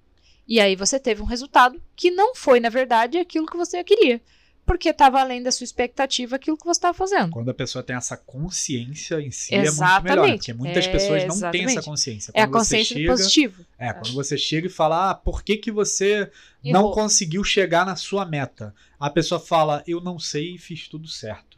E 0.47 0.61
aí 0.61 0.77
você 0.77 0.99
teve 0.99 1.23
um 1.23 1.27
resultado 1.27 1.81
que 1.95 2.11
não 2.11 2.35
foi, 2.35 2.61
na 2.61 2.69
verdade, 2.69 3.19
aquilo 3.19 3.47
que 3.47 3.57
você 3.57 3.83
queria 3.83 4.21
porque 4.67 4.89
estava 4.89 5.21
além 5.21 5.41
da 5.41 5.53
sua 5.53 5.63
expectativa 5.63 6.35
aquilo 6.35 6.57
que 6.57 6.65
você 6.65 6.79
estava 6.79 6.93
fazendo. 6.93 7.31
Quando 7.31 7.49
a 7.49 7.55
pessoa 7.55 7.85
tem 7.85 7.95
essa 7.95 8.17
consciência 8.17 9.21
em 9.21 9.31
si, 9.31 9.55
exatamente. 9.55 9.71
é 9.87 9.93
muito 9.93 10.21
melhor. 10.21 10.37
Porque 10.37 10.53
muitas 10.53 10.87
é, 10.87 10.91
pessoas 10.91 11.23
não 11.25 11.35
exatamente. 11.37 11.67
têm 11.67 11.77
essa 11.79 11.83
consciência. 11.89 12.33
Quando 12.33 12.41
é 12.41 12.45
a 12.45 12.51
consciência 12.51 12.97
chega, 12.97 13.11
positivo. 13.13 13.65
É, 13.79 13.93
quando 13.93 14.13
você 14.13 14.37
chega 14.37 14.67
e 14.67 14.71
fala, 14.71 15.11
ah, 15.11 15.15
por 15.15 15.45
que, 15.45 15.57
que 15.57 15.71
você 15.71 16.31
Errou. 16.65 16.83
não 16.83 16.91
conseguiu 16.91 17.45
chegar 17.45 17.87
na 17.87 17.95
sua 17.95 18.27
meta? 18.27 18.75
A 18.99 19.09
pessoa 19.09 19.39
fala, 19.39 19.85
eu 19.87 20.01
não 20.01 20.19
sei 20.19 20.57
e 20.57 20.59
fiz 20.59 20.89
tudo 20.89 21.07
certo. 21.07 21.57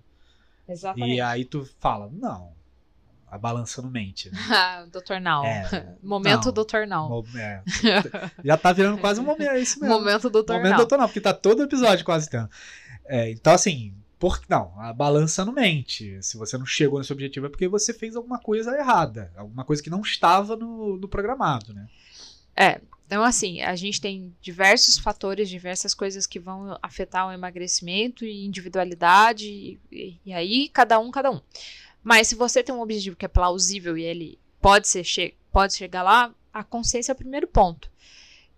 Exatamente. 0.68 1.16
E 1.16 1.20
aí 1.20 1.46
tu 1.46 1.66
fala, 1.80 2.10
não, 2.12 2.52
a 3.30 3.38
balança 3.38 3.82
não 3.82 3.90
mente. 3.90 4.30
Né? 4.30 4.38
Ah, 4.50 4.86
Dr. 4.86 5.20
Now. 5.20 5.44
É, 5.44 5.96
momento 6.02 6.46
não, 6.46 6.64
Dr. 6.64 6.86
Now. 6.86 7.24
É, 7.36 7.62
já 8.44 8.56
tá 8.56 8.72
virando 8.72 8.98
quase 8.98 9.20
um 9.20 9.24
momento, 9.24 9.50
é 9.50 9.60
isso 9.60 9.80
mesmo. 9.80 9.94
Momento 9.94 10.30
Dr. 10.30 10.52
Momento 10.52 10.76
Now. 10.76 10.86
Dr. 10.86 10.96
Now, 10.96 11.06
porque 11.08 11.20
tá 11.20 11.34
todo 11.34 11.62
episódio 11.62 12.04
quase 12.04 12.28
tendo. 12.28 12.48
É, 13.06 13.30
então, 13.30 13.54
assim, 13.54 13.94
por, 14.18 14.40
não, 14.48 14.72
a 14.80 14.92
balança 14.92 15.44
não 15.44 15.52
mente. 15.52 16.18
Se 16.22 16.36
você 16.36 16.58
não 16.58 16.66
chegou 16.66 16.98
nesse 16.98 17.12
objetivo 17.12 17.46
é 17.46 17.48
porque 17.48 17.68
você 17.68 17.94
fez 17.94 18.16
alguma 18.16 18.38
coisa 18.38 18.76
errada, 18.76 19.32
alguma 19.36 19.64
coisa 19.64 19.82
que 19.82 19.90
não 19.90 20.00
estava 20.00 20.56
no, 20.56 20.96
no 20.96 21.08
programado, 21.08 21.72
né? 21.72 21.86
É, 22.56 22.80
então 23.06 23.22
assim, 23.22 23.62
a 23.62 23.76
gente 23.76 24.00
tem 24.00 24.34
diversos 24.40 24.98
fatores, 24.98 25.48
diversas 25.48 25.94
coisas 25.94 26.26
que 26.26 26.40
vão 26.40 26.76
afetar 26.82 27.28
o 27.28 27.32
emagrecimento 27.32 28.24
e 28.24 28.44
individualidade, 28.44 29.78
e, 29.90 30.20
e 30.26 30.32
aí 30.32 30.68
cada 30.68 30.98
um, 30.98 31.10
cada 31.10 31.30
um. 31.30 31.40
Mas 32.08 32.28
se 32.28 32.34
você 32.34 32.62
tem 32.62 32.74
um 32.74 32.80
objetivo 32.80 33.16
que 33.16 33.26
é 33.26 33.28
plausível 33.28 33.98
e 33.98 34.02
ele 34.02 34.40
pode, 34.62 34.88
ser 34.88 35.04
che 35.04 35.36
pode 35.52 35.74
chegar 35.74 36.02
lá, 36.02 36.34
a 36.50 36.64
consciência 36.64 37.12
é 37.12 37.14
o 37.14 37.18
primeiro 37.18 37.46
ponto. 37.46 37.90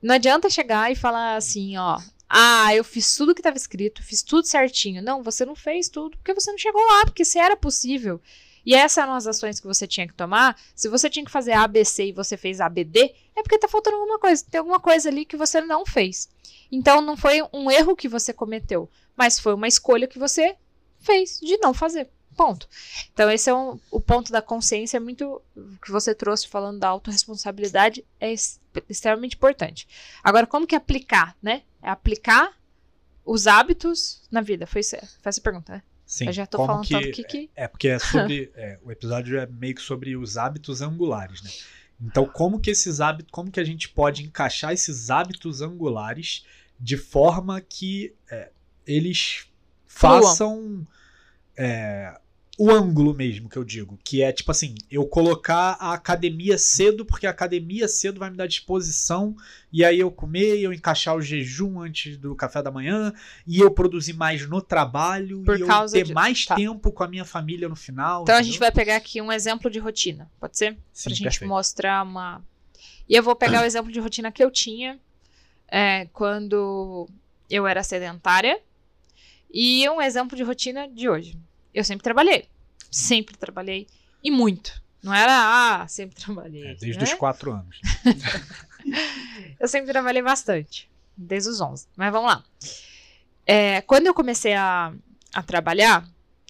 Não 0.01 0.15
adianta 0.15 0.49
chegar 0.49 0.93
e 0.93 0.95
falar 0.95 1.35
assim, 1.35 1.77
ó, 1.77 1.99
ah, 2.29 2.73
eu 2.73 2.85
fiz 2.85 3.17
tudo 3.17 3.35
que 3.35 3.41
estava 3.41 3.57
escrito, 3.57 4.05
fiz 4.05 4.23
tudo 4.23 4.47
certinho. 4.47 5.03
Não, 5.03 5.21
você 5.21 5.45
não 5.45 5.57
fez 5.57 5.89
tudo 5.89 6.17
porque 6.17 6.33
você 6.33 6.49
não 6.53 6.59
chegou 6.59 6.81
lá, 6.81 7.05
porque 7.05 7.25
se 7.25 7.41
era 7.41 7.57
possível. 7.57 8.21
E 8.65 8.73
essas 8.73 9.03
eram 9.03 9.15
as 9.15 9.27
ações 9.27 9.59
que 9.59 9.67
você 9.67 9.85
tinha 9.85 10.07
que 10.07 10.15
tomar. 10.15 10.57
Se 10.73 10.89
você 10.89 11.11
tinha 11.11 11.25
que 11.25 11.33
fazer 11.33 11.51
ABC 11.55 12.05
e 12.05 12.13
você 12.13 12.37
fez 12.37 12.61
ABD, 12.61 13.13
é 13.35 13.43
porque 13.43 13.59
tá 13.59 13.67
faltando 13.67 13.97
alguma 13.97 14.21
coisa. 14.21 14.47
Tem 14.49 14.61
alguma 14.61 14.79
coisa 14.79 15.09
ali 15.09 15.25
que 15.25 15.37
você 15.37 15.61
não 15.61 15.85
fez. 15.85 16.29
Então 16.71 17.01
não 17.01 17.17
foi 17.17 17.43
um 17.53 17.69
erro 17.69 17.97
que 17.97 18.07
você 18.07 18.33
cometeu, 18.33 18.89
mas 19.17 19.41
foi 19.41 19.55
uma 19.55 19.67
escolha 19.67 20.07
que 20.07 20.21
você 20.21 20.57
fez 21.01 21.41
de 21.41 21.57
não 21.57 21.75
fazer. 21.75 22.09
Ponto. 22.41 22.67
Então, 23.13 23.31
esse 23.31 23.51
é 23.51 23.55
um, 23.55 23.79
o 23.91 24.01
ponto 24.01 24.33
da 24.33 24.41
consciência, 24.41 24.97
é 24.97 25.01
muito. 25.01 25.43
que 25.85 25.91
você 25.91 26.15
trouxe 26.15 26.49
falando 26.49 26.79
da 26.79 26.89
autorresponsabilidade, 26.89 28.03
é 28.19 28.33
extremamente 28.89 29.37
importante. 29.37 29.87
Agora, 30.25 30.47
como 30.47 30.67
que 30.67 30.75
aplicar, 30.75 31.37
né? 31.43 31.65
É 31.83 31.91
aplicar 31.91 32.59
os 33.27 33.47
hábitos 33.47 34.23
na 34.31 34.41
vida. 34.41 34.67
Foi, 34.67 34.83
foi 34.83 35.01
essa 35.23 35.39
a 35.39 35.45
pergunta, 35.45 35.73
né? 35.75 35.83
Sim, 36.07 36.29
Eu 36.29 36.33
já 36.33 36.47
tô 36.47 36.65
falando 36.65 36.83
que, 36.83 36.95
tanto 36.95 37.11
que, 37.11 37.25
que... 37.25 37.51
É, 37.55 37.69
porque 37.69 37.89
é 37.89 37.99
sobre. 37.99 38.51
é, 38.57 38.79
o 38.83 38.91
episódio 38.91 39.39
é 39.39 39.45
meio 39.45 39.75
que 39.75 39.83
sobre 39.83 40.17
os 40.17 40.39
hábitos 40.39 40.81
angulares, 40.81 41.43
né? 41.43 41.51
Então, 42.01 42.25
como 42.25 42.59
que 42.59 42.71
esses 42.71 43.03
hábitos. 43.03 43.31
Como 43.31 43.51
que 43.51 43.61
a 43.61 43.65
gente 43.65 43.87
pode 43.91 44.25
encaixar 44.25 44.73
esses 44.73 45.11
hábitos 45.11 45.61
angulares 45.61 46.47
de 46.81 46.97
forma 46.97 47.61
que 47.61 48.15
é, 48.31 48.51
eles 48.87 49.47
façam. 49.87 50.87
É, 51.55 52.19
o 52.61 52.71
ângulo 52.71 53.15
mesmo 53.15 53.49
que 53.49 53.57
eu 53.57 53.65
digo, 53.65 53.99
que 54.05 54.23
é 54.23 54.31
tipo 54.31 54.51
assim, 54.51 54.75
eu 54.91 55.07
colocar 55.07 55.79
a 55.81 55.95
academia 55.95 56.59
cedo, 56.59 57.07
porque 57.07 57.27
a 57.27 57.31
academia 57.31 57.89
cedo 57.89 58.21
vai 58.21 58.29
me 58.29 58.37
dar 58.37 58.47
disposição, 58.47 59.35
e 59.73 59.83
aí 59.83 59.99
eu 59.99 60.11
comer, 60.11 60.59
eu 60.61 60.71
encaixar 60.71 61.17
o 61.17 61.23
jejum 61.23 61.81
antes 61.81 62.19
do 62.19 62.37
café 62.37 62.63
da 62.63 62.71
manhã, 62.71 63.15
e 63.47 63.61
eu 63.61 63.71
produzir 63.71 64.13
mais 64.13 64.47
no 64.47 64.61
trabalho, 64.61 65.43
Por 65.43 65.59
e 65.59 65.63
eu 65.63 65.89
ter 65.91 66.05
de... 66.05 66.13
mais 66.13 66.45
tá. 66.45 66.55
tempo 66.55 66.93
com 66.93 67.03
a 67.03 67.09
minha 67.09 67.25
família 67.25 67.67
no 67.67 67.75
final. 67.75 68.25
Então 68.25 68.35
entendeu? 68.35 68.41
a 68.41 68.43
gente 68.43 68.59
vai 68.59 68.71
pegar 68.71 68.97
aqui 68.97 69.23
um 69.23 69.33
exemplo 69.33 69.71
de 69.71 69.79
rotina, 69.79 70.31
pode 70.39 70.59
ser? 70.59 70.77
Sim, 70.93 71.05
pra 71.05 71.15
gente 71.15 71.23
perfeito. 71.23 71.49
mostrar 71.49 72.03
uma. 72.03 72.45
E 73.09 73.15
eu 73.15 73.23
vou 73.23 73.35
pegar 73.35 73.63
o 73.63 73.65
exemplo 73.65 73.91
de 73.91 74.01
rotina 74.01 74.31
que 74.31 74.45
eu 74.45 74.51
tinha 74.51 75.01
é, 75.67 76.05
quando 76.13 77.09
eu 77.49 77.67
era 77.67 77.83
sedentária, 77.83 78.61
e 79.51 79.89
um 79.89 79.99
exemplo 79.99 80.37
de 80.37 80.43
rotina 80.43 80.87
de 80.87 81.09
hoje. 81.09 81.39
Eu 81.75 81.85
sempre 81.85 82.05
trabalhei. 82.05 82.49
Sempre 82.91 83.37
trabalhei. 83.37 83.87
E 84.23 84.31
muito. 84.31 84.83
Não 85.03 85.15
era, 85.15 85.33
ah, 85.83 85.89
sempre 85.89 86.17
trabalhei. 86.17 86.67
É, 86.67 86.75
desde 86.75 86.99
né? 86.99 87.05
os 87.05 87.15
quatro 87.15 87.53
anos. 87.53 87.81
eu 89.59 89.69
sempre 89.69 89.91
trabalhei 89.93 90.23
bastante. 90.23 90.91
Desde 91.17 91.49
os 91.49 91.61
11. 91.61 91.87
Mas 91.97 92.13
vamos 92.13 92.31
lá. 92.31 92.45
É, 93.47 93.81
quando 93.83 94.07
eu 94.07 94.15
comecei 94.15 94.55
a, 94.55 94.93
a 95.33 95.43
trabalhar, 95.43 96.09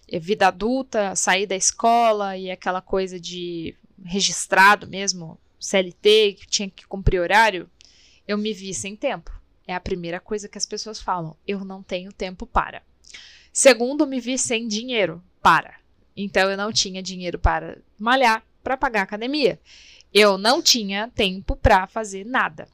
é, 0.08 0.18
vida 0.18 0.48
adulta, 0.48 1.14
sair 1.14 1.46
da 1.46 1.56
escola 1.56 2.36
e 2.36 2.50
aquela 2.50 2.80
coisa 2.80 3.20
de 3.20 3.76
registrado 4.04 4.88
mesmo, 4.88 5.38
CLT, 5.58 6.36
que 6.40 6.46
tinha 6.46 6.70
que 6.70 6.86
cumprir 6.86 7.20
horário, 7.20 7.70
eu 8.26 8.36
me 8.36 8.52
vi 8.52 8.74
sem 8.74 8.96
tempo. 8.96 9.30
É 9.66 9.74
a 9.74 9.80
primeira 9.80 10.18
coisa 10.18 10.48
que 10.48 10.58
as 10.58 10.66
pessoas 10.66 11.00
falam. 11.00 11.36
Eu 11.46 11.64
não 11.64 11.82
tenho 11.82 12.12
tempo 12.12 12.46
para. 12.46 12.82
Segundo, 13.52 14.06
me 14.06 14.20
vi 14.20 14.38
sem 14.38 14.68
dinheiro 14.68 15.22
para. 15.42 15.74
Então 16.16 16.50
eu 16.50 16.56
não 16.56 16.72
tinha 16.72 17.02
dinheiro 17.02 17.38
para 17.38 17.78
malhar, 17.98 18.44
para 18.62 18.76
pagar 18.76 19.02
academia. 19.02 19.60
Eu 20.12 20.36
não 20.36 20.60
tinha 20.60 21.10
tempo 21.14 21.56
para 21.56 21.86
fazer 21.86 22.24
nada. 22.24 22.68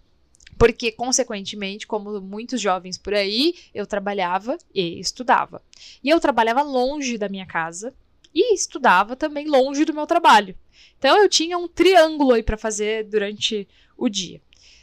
Porque, 0.59 0.91
consequentemente, 0.91 1.87
como 1.87 2.19
muitos 2.21 2.61
jovens 2.61 2.97
por 2.97 3.13
aí, 3.13 3.55
eu 3.75 3.87
trabalhava 3.87 4.57
e 4.75 4.99
estudava. 4.99 5.63
E 6.03 6.09
eu 6.09 6.19
trabalhava 6.19 6.63
longe 6.63 7.19
da 7.19 7.29
minha 7.29 7.45
casa 7.45 7.93
e 8.35 8.55
estudava 8.55 9.15
também 9.17 9.47
longe 9.47 9.85
do 9.85 9.95
meu 9.95 10.07
trabalho. 10.07 10.57
Então 10.99 11.17
eu 11.17 11.29
tinha 11.29 11.59
um 11.59 11.69
triângulo 11.69 12.33
aí 12.33 12.43
para 12.43 12.57
fazer 12.57 13.05
durante 13.05 13.69
o 13.97 14.09
dia. 14.09 14.41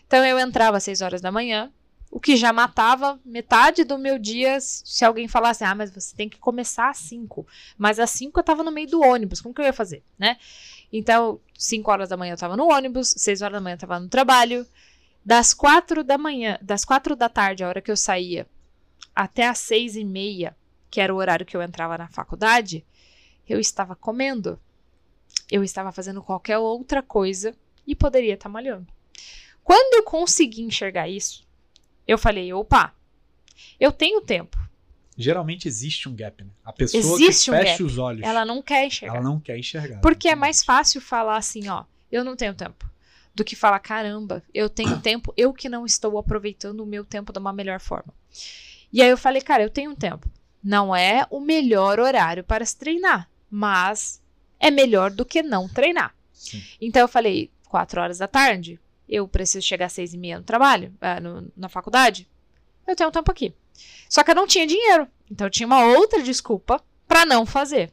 Então 0.07 0.23
eu 0.23 0.39
entrava 0.39 0.77
às 0.77 0.83
6 0.83 1.01
horas 1.01 1.21
da 1.21 1.31
manhã, 1.31 1.71
o 2.13 2.19
que 2.19 2.37
já 2.37 2.53
matava 2.53 3.19
metade 3.25 3.83
do 3.83 3.97
meu 3.97 4.19
dia 4.19 4.59
se 4.61 5.03
alguém 5.03 5.27
falasse, 5.27 5.63
ah, 5.63 5.73
mas 5.73 5.89
você 5.89 6.15
tem 6.15 6.29
que 6.29 6.37
começar 6.37 6.91
às 6.91 6.97
5. 6.97 7.47
Mas 7.75 7.97
às 7.97 8.11
5 8.11 8.39
eu 8.39 8.43
tava 8.43 8.61
no 8.61 8.71
meio 8.71 8.87
do 8.87 9.01
ônibus, 9.01 9.41
como 9.41 9.51
que 9.51 9.59
eu 9.59 9.65
ia 9.65 9.73
fazer, 9.73 10.03
né? 10.15 10.37
Então, 10.91 11.39
5 11.57 11.89
horas 11.89 12.09
da 12.09 12.15
manhã 12.15 12.33
eu 12.33 12.37
tava 12.37 12.55
no 12.55 12.71
ônibus, 12.71 13.15
6 13.17 13.41
horas 13.41 13.53
da 13.53 13.61
manhã 13.61 13.73
eu 13.73 13.79
tava 13.79 13.99
no 13.99 14.07
trabalho. 14.07 14.63
Das 15.25 15.55
4 15.55 16.03
da 16.03 16.15
manhã, 16.15 16.59
das 16.61 16.85
4 16.85 17.15
da 17.15 17.27
tarde, 17.27 17.63
a 17.63 17.67
hora 17.67 17.81
que 17.81 17.89
eu 17.89 17.97
saía, 17.97 18.45
até 19.15 19.47
às 19.47 19.57
6 19.57 19.95
e 19.95 20.03
meia, 20.03 20.55
que 20.91 21.01
era 21.01 21.11
o 21.11 21.17
horário 21.17 21.47
que 21.47 21.57
eu 21.57 21.63
entrava 21.63 21.97
na 21.97 22.09
faculdade, 22.09 22.85
eu 23.49 23.59
estava 23.59 23.95
comendo. 23.95 24.59
Eu 25.49 25.63
estava 25.63 25.91
fazendo 25.91 26.21
qualquer 26.21 26.59
outra 26.59 27.01
coisa 27.01 27.55
e 27.87 27.95
poderia 27.95 28.35
estar 28.35 28.49
malhando. 28.49 28.87
Quando 29.63 29.95
eu 29.95 30.03
consegui 30.03 30.61
enxergar 30.61 31.09
isso, 31.09 31.43
eu 32.07 32.17
falei, 32.17 32.51
opa, 32.53 32.93
eu 33.79 33.91
tenho 33.91 34.21
tempo. 34.21 34.57
Geralmente 35.17 35.67
existe 35.67 36.09
um 36.09 36.15
gap, 36.15 36.43
né? 36.43 36.49
A 36.65 36.73
pessoa 36.73 36.99
Existe 36.99 37.45
que 37.45 37.51
um 37.51 37.59
fecha 37.59 37.71
gap. 37.73 37.83
os 37.83 37.97
olhos, 37.99 38.23
Ela 38.23 38.43
não 38.45 38.61
quer 38.63 38.85
enxergar. 38.87 39.15
ela 39.15 39.23
não 39.23 39.39
quer 39.39 39.57
enxergar. 39.57 39.99
Porque 40.01 40.27
é 40.27 40.35
mais 40.35 40.63
fácil 40.63 40.99
falar 40.99 41.37
assim, 41.37 41.67
ó, 41.69 41.83
eu 42.11 42.23
não 42.23 42.35
tenho 42.35 42.53
tempo. 42.55 42.89
Do 43.35 43.43
que 43.43 43.55
falar, 43.55 43.79
caramba, 43.79 44.43
eu 44.53 44.69
tenho 44.69 44.99
tempo, 45.01 45.31
eu 45.37 45.53
que 45.53 45.69
não 45.69 45.85
estou 45.85 46.17
aproveitando 46.17 46.79
o 46.81 46.85
meu 46.85 47.05
tempo 47.05 47.31
de 47.31 47.39
uma 47.39 47.53
melhor 47.53 47.79
forma. 47.79 48.11
E 48.91 49.01
aí 49.01 49.09
eu 49.09 49.17
falei, 49.17 49.41
cara, 49.41 49.61
eu 49.63 49.69
tenho 49.69 49.95
tempo. 49.95 50.27
Não 50.63 50.95
é 50.95 51.27
o 51.29 51.39
melhor 51.39 51.99
horário 51.99 52.43
para 52.43 52.65
se 52.65 52.75
treinar, 52.77 53.29
mas 53.49 54.21
é 54.59 54.71
melhor 54.71 55.11
do 55.11 55.25
que 55.25 55.43
não 55.43 55.67
treinar. 55.69 56.15
Sim. 56.31 56.63
Então 56.81 57.01
eu 57.03 57.07
falei, 57.07 57.51
quatro 57.67 57.99
horas 58.01 58.17
da 58.17 58.27
tarde, 58.27 58.79
eu 59.07 59.27
preciso 59.27 59.65
chegar 59.65 59.85
às 59.87 59.93
seis 59.93 60.13
e 60.13 60.17
meia 60.17 60.37
no 60.37 60.43
trabalho, 60.43 60.93
ah, 61.01 61.19
no- 61.19 61.51
na 61.55 61.69
faculdade, 61.69 62.27
eu 62.87 62.95
tenho 62.95 63.09
um 63.09 63.11
tempo 63.11 63.31
aqui. 63.31 63.53
Só 64.09 64.23
que 64.23 64.31
eu 64.31 64.35
não 64.35 64.47
tinha 64.47 64.67
dinheiro, 64.67 65.07
então 65.29 65.47
eu 65.47 65.51
tinha 65.51 65.65
uma 65.67 65.83
outra 65.85 66.21
desculpa 66.21 66.81
para 67.07 67.25
não 67.25 67.45
fazer. 67.45 67.91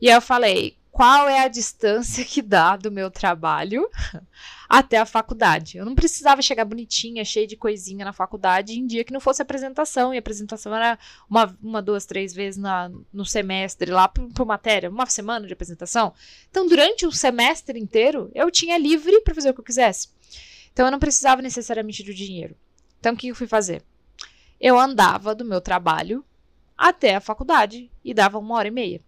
E 0.00 0.08
aí 0.08 0.14
eu 0.16 0.20
falei, 0.20 0.76
qual 1.00 1.30
é 1.30 1.38
a 1.40 1.48
distância 1.48 2.22
que 2.22 2.42
dá 2.42 2.76
do 2.76 2.92
meu 2.92 3.10
trabalho 3.10 3.88
até 4.68 4.98
a 4.98 5.06
faculdade? 5.06 5.78
Eu 5.78 5.86
não 5.86 5.94
precisava 5.94 6.42
chegar 6.42 6.66
bonitinha, 6.66 7.24
cheia 7.24 7.46
de 7.46 7.56
coisinha 7.56 8.04
na 8.04 8.12
faculdade 8.12 8.78
em 8.78 8.86
dia 8.86 9.02
que 9.02 9.10
não 9.10 9.18
fosse 9.18 9.40
apresentação, 9.40 10.12
e 10.12 10.18
apresentação 10.18 10.74
era 10.74 10.98
uma, 11.26 11.56
uma 11.62 11.80
duas, 11.80 12.04
três 12.04 12.34
vezes 12.34 12.60
na, 12.60 12.90
no 13.10 13.24
semestre, 13.24 13.90
lá 13.90 14.08
por, 14.08 14.28
por 14.28 14.44
matéria, 14.44 14.90
uma 14.90 15.06
semana 15.06 15.46
de 15.46 15.54
apresentação. 15.54 16.12
Então, 16.50 16.68
durante 16.68 17.06
um 17.06 17.10
semestre 17.10 17.80
inteiro, 17.80 18.30
eu 18.34 18.50
tinha 18.50 18.76
livre 18.76 19.22
para 19.22 19.34
fazer 19.34 19.48
o 19.48 19.54
que 19.54 19.60
eu 19.60 19.64
quisesse. 19.64 20.10
Então, 20.70 20.84
eu 20.84 20.92
não 20.92 20.98
precisava 20.98 21.40
necessariamente 21.40 22.02
do 22.02 22.12
dinheiro. 22.12 22.54
Então, 22.98 23.14
o 23.14 23.16
que 23.16 23.28
eu 23.28 23.34
fui 23.34 23.46
fazer? 23.46 23.82
Eu 24.60 24.78
andava 24.78 25.34
do 25.34 25.46
meu 25.46 25.62
trabalho 25.62 26.22
até 26.76 27.14
a 27.14 27.22
faculdade 27.22 27.90
e 28.04 28.12
dava 28.12 28.38
uma 28.38 28.54
hora 28.54 28.68
e 28.68 28.70
meia. 28.70 29.00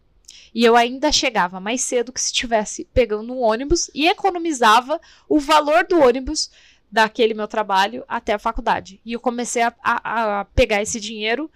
E 0.55 0.65
eu 0.65 0.77
ainda 0.77 1.11
chegava 1.13 1.61
mais 1.61 1.83
cedo 1.83 2.13
que 2.13 2.21
se 2.21 2.27
estivesse 2.33 2.85
pegando 2.93 3.33
um 3.33 3.41
ônibus 3.41 3.91
e 3.95 4.07
economizava 4.09 5.01
o 5.29 5.39
valor 5.41 5.85
do 5.87 6.01
ônibus 6.01 6.51
daquele 6.91 7.35
meu 7.35 7.49
trabalho 7.49 8.05
até 8.07 8.33
a 8.35 8.39
faculdade. 8.39 9.01
E 9.05 9.13
eu 9.15 9.21
comecei 9.21 9.63
a, 9.63 9.75
a- 9.83 10.41
a 10.41 10.45
pegar 10.45 10.83
esse 10.83 11.01
dinheiro 11.01 11.51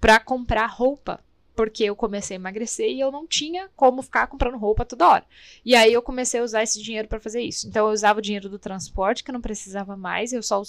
para 0.00 0.18
comprar 0.20 0.66
roupa. 0.66 1.20
Porque 1.54 1.82
eu 1.82 1.96
comecei 1.96 2.36
a 2.36 2.38
emagrecer 2.40 2.88
e 2.88 3.00
eu 3.00 3.10
não 3.10 3.26
tinha 3.26 3.68
como 3.74 4.00
ficar 4.00 4.28
comprando 4.28 4.56
roupa 4.56 4.84
toda 4.84 5.08
hora. 5.08 5.24
E 5.64 5.74
aí 5.74 5.92
eu 5.92 6.00
comecei 6.00 6.38
a 6.38 6.44
usar 6.44 6.62
esse 6.62 6.80
dinheiro 6.80 7.08
para 7.08 7.18
fazer 7.18 7.40
isso. 7.42 7.66
Então 7.66 7.84
eu 7.88 7.92
usava 7.92 8.20
o 8.20 8.22
dinheiro 8.22 8.48
do 8.48 8.60
transporte, 8.60 9.24
que 9.24 9.30
eu 9.30 9.32
não 9.32 9.40
precisava 9.40 9.96
mais, 9.96 10.32
eu 10.32 10.40
só, 10.40 10.62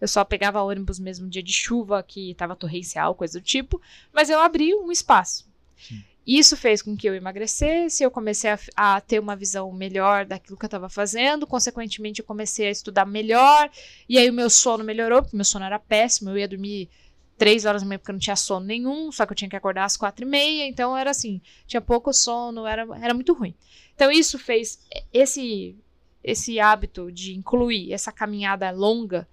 eu 0.00 0.06
só 0.06 0.24
pegava 0.24 0.62
ônibus 0.62 1.00
mesmo 1.00 1.28
dia 1.28 1.42
de 1.42 1.52
chuva, 1.52 2.04
que 2.04 2.30
estava 2.30 2.54
torrencial, 2.54 3.16
coisa 3.16 3.40
do 3.40 3.44
tipo, 3.44 3.82
mas 4.12 4.30
eu 4.30 4.38
abri 4.38 4.72
um 4.76 4.92
espaço. 4.92 5.44
Sim. 5.76 6.04
Isso 6.28 6.58
fez 6.58 6.82
com 6.82 6.94
que 6.94 7.08
eu 7.08 7.14
emagrecesse, 7.14 8.02
eu 8.02 8.10
comecei 8.10 8.50
a, 8.50 8.58
a 8.76 9.00
ter 9.00 9.18
uma 9.18 9.34
visão 9.34 9.72
melhor 9.72 10.26
daquilo 10.26 10.58
que 10.58 10.64
eu 10.66 10.68
estava 10.68 10.90
fazendo, 10.90 11.46
consequentemente 11.46 12.20
eu 12.20 12.26
comecei 12.26 12.68
a 12.68 12.70
estudar 12.70 13.06
melhor, 13.06 13.70
e 14.06 14.18
aí 14.18 14.28
o 14.28 14.32
meu 14.34 14.50
sono 14.50 14.84
melhorou, 14.84 15.22
porque 15.22 15.34
meu 15.34 15.44
sono 15.46 15.64
era 15.64 15.78
péssimo, 15.78 16.28
eu 16.28 16.36
ia 16.36 16.46
dormir 16.46 16.90
três 17.38 17.64
horas 17.64 17.80
da 17.80 17.88
manhã 17.88 17.98
porque 17.98 18.10
eu 18.10 18.12
não 18.12 18.20
tinha 18.20 18.36
sono 18.36 18.66
nenhum, 18.66 19.10
só 19.10 19.24
que 19.24 19.32
eu 19.32 19.36
tinha 19.36 19.48
que 19.48 19.56
acordar 19.56 19.86
às 19.86 19.96
quatro 19.96 20.22
e 20.26 20.28
meia, 20.28 20.68
então 20.68 20.94
era 20.94 21.10
assim, 21.10 21.40
tinha 21.66 21.80
pouco 21.80 22.12
sono, 22.12 22.66
era, 22.66 22.86
era 23.00 23.14
muito 23.14 23.32
ruim. 23.32 23.54
Então 23.94 24.10
isso 24.10 24.38
fez 24.38 24.80
esse 25.10 25.74
esse 26.22 26.60
hábito 26.60 27.10
de 27.10 27.34
incluir 27.34 27.90
essa 27.90 28.12
caminhada 28.12 28.70
longa 28.70 29.26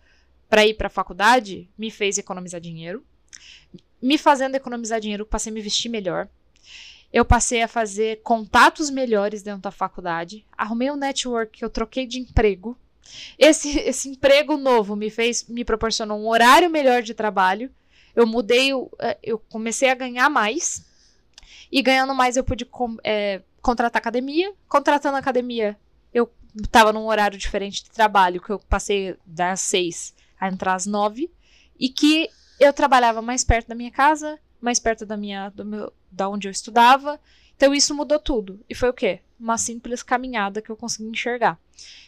para 0.48 0.66
ir 0.66 0.76
para 0.76 0.88
a 0.88 0.90
faculdade 0.90 1.68
me 1.78 1.92
fez 1.92 2.18
economizar 2.18 2.62
dinheiro. 2.62 3.04
Me 4.02 4.18
fazendo 4.18 4.56
economizar 4.56 5.02
dinheiro, 5.02 5.26
passei 5.26 5.52
a 5.52 5.54
me 5.54 5.62
vestir 5.62 5.90
melhor. 5.90 6.30
Eu 7.16 7.24
passei 7.24 7.62
a 7.64 7.68
fazer 7.70 8.20
contatos 8.24 8.90
melhores 8.90 9.42
dentro 9.42 9.62
da 9.62 9.72
faculdade. 9.72 10.46
Arrumei 10.58 10.92
um 10.92 10.98
network, 10.98 11.62
eu 11.64 11.70
troquei 11.70 12.06
de 12.06 12.20
emprego. 12.20 12.78
Esse, 13.40 13.70
esse 13.80 14.10
emprego 14.10 14.58
novo 14.58 14.98
me 14.98 15.10
fez, 15.10 15.48
me 15.48 15.64
proporcionou 15.64 16.20
um 16.20 16.28
horário 16.28 16.70
melhor 16.70 17.02
de 17.02 17.14
trabalho. 17.14 17.72
Eu 18.14 18.28
mudei, 18.28 18.74
o- 18.74 18.92
eh, 19.00 19.18
eu 19.24 19.40
comecei 19.40 19.90
a 19.90 19.96
ganhar 19.96 20.30
mais. 20.30 20.86
E 21.72 21.82
ganhando 21.82 22.14
mais, 22.14 22.36
eu 22.36 22.44
pude 22.44 22.68
eh, 23.06 23.42
contratar 23.62 24.02
academia. 24.02 24.54
Contratando 24.68 25.16
academia, 25.16 25.78
eu 26.14 26.30
estava 26.62 26.92
num 26.92 27.06
horário 27.08 27.38
diferente 27.38 27.82
de 27.82 27.92
trabalho, 27.92 28.42
que 28.42 28.50
eu 28.50 28.60
passei 28.60 29.16
das 29.26 29.62
seis 29.62 30.14
a 30.38 30.50
entrar 30.50 30.74
às 30.76 30.86
nove. 30.86 31.32
E 31.80 31.88
que 31.88 32.30
eu 32.60 32.74
trabalhava 32.74 33.22
mais 33.22 33.46
perto 33.46 33.68
da 33.70 33.76
minha 33.76 33.92
casa, 33.92 34.38
mais 34.62 34.80
perto 34.80 35.06
da 35.06 35.18
minha, 35.18 35.50
do 35.50 35.66
meu, 35.66 35.94
da 36.12 36.28
onde 36.30 36.48
eu 36.48 36.52
estudava. 36.52 37.20
Então 37.56 37.74
isso 37.74 37.96
mudou 37.96 38.20
tudo. 38.20 38.60
E 38.70 38.76
foi 38.76 38.90
o 38.90 38.94
quê? 38.94 39.20
Uma 39.40 39.58
simples 39.58 40.04
caminhada 40.04 40.62
que 40.62 40.70
eu 40.70 40.76
consegui 40.76 41.10
enxergar. 41.10 41.60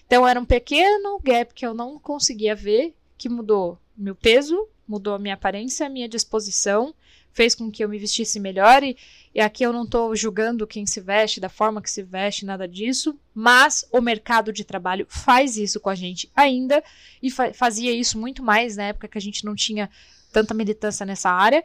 Então 0.05 0.27
era 0.27 0.39
um 0.39 0.45
pequeno 0.45 1.19
gap 1.23 1.53
que 1.53 1.65
eu 1.65 1.73
não 1.73 1.99
conseguia 1.99 2.55
ver, 2.55 2.93
que 3.17 3.29
mudou 3.29 3.77
meu 3.97 4.15
peso, 4.15 4.67
mudou 4.87 5.13
a 5.13 5.19
minha 5.19 5.33
aparência, 5.33 5.85
a 5.85 5.89
minha 5.89 6.07
disposição, 6.07 6.93
fez 7.33 7.53
com 7.53 7.69
que 7.69 7.83
eu 7.83 7.89
me 7.89 7.99
vestisse 7.99 8.39
melhor. 8.39 8.83
E, 8.83 8.97
e 9.33 9.39
aqui 9.39 9.63
eu 9.63 9.73
não 9.73 9.83
estou 9.83 10.15
julgando 10.15 10.65
quem 10.67 10.85
se 10.85 10.99
veste, 11.01 11.39
da 11.39 11.49
forma 11.49 11.81
que 11.81 11.91
se 11.91 12.03
veste, 12.03 12.45
nada 12.45 12.67
disso, 12.67 13.17
mas 13.33 13.85
o 13.91 14.01
mercado 14.01 14.51
de 14.53 14.63
trabalho 14.63 15.05
faz 15.09 15.57
isso 15.57 15.79
com 15.79 15.89
a 15.89 15.95
gente 15.95 16.29
ainda 16.35 16.83
e 17.21 17.29
fa- 17.29 17.53
fazia 17.53 17.91
isso 17.91 18.17
muito 18.19 18.41
mais 18.41 18.77
na 18.77 18.83
época 18.85 19.07
que 19.07 19.17
a 19.17 19.21
gente 19.21 19.45
não 19.45 19.55
tinha 19.55 19.89
tanta 20.31 20.53
militância 20.53 21.05
nessa 21.05 21.29
área. 21.29 21.63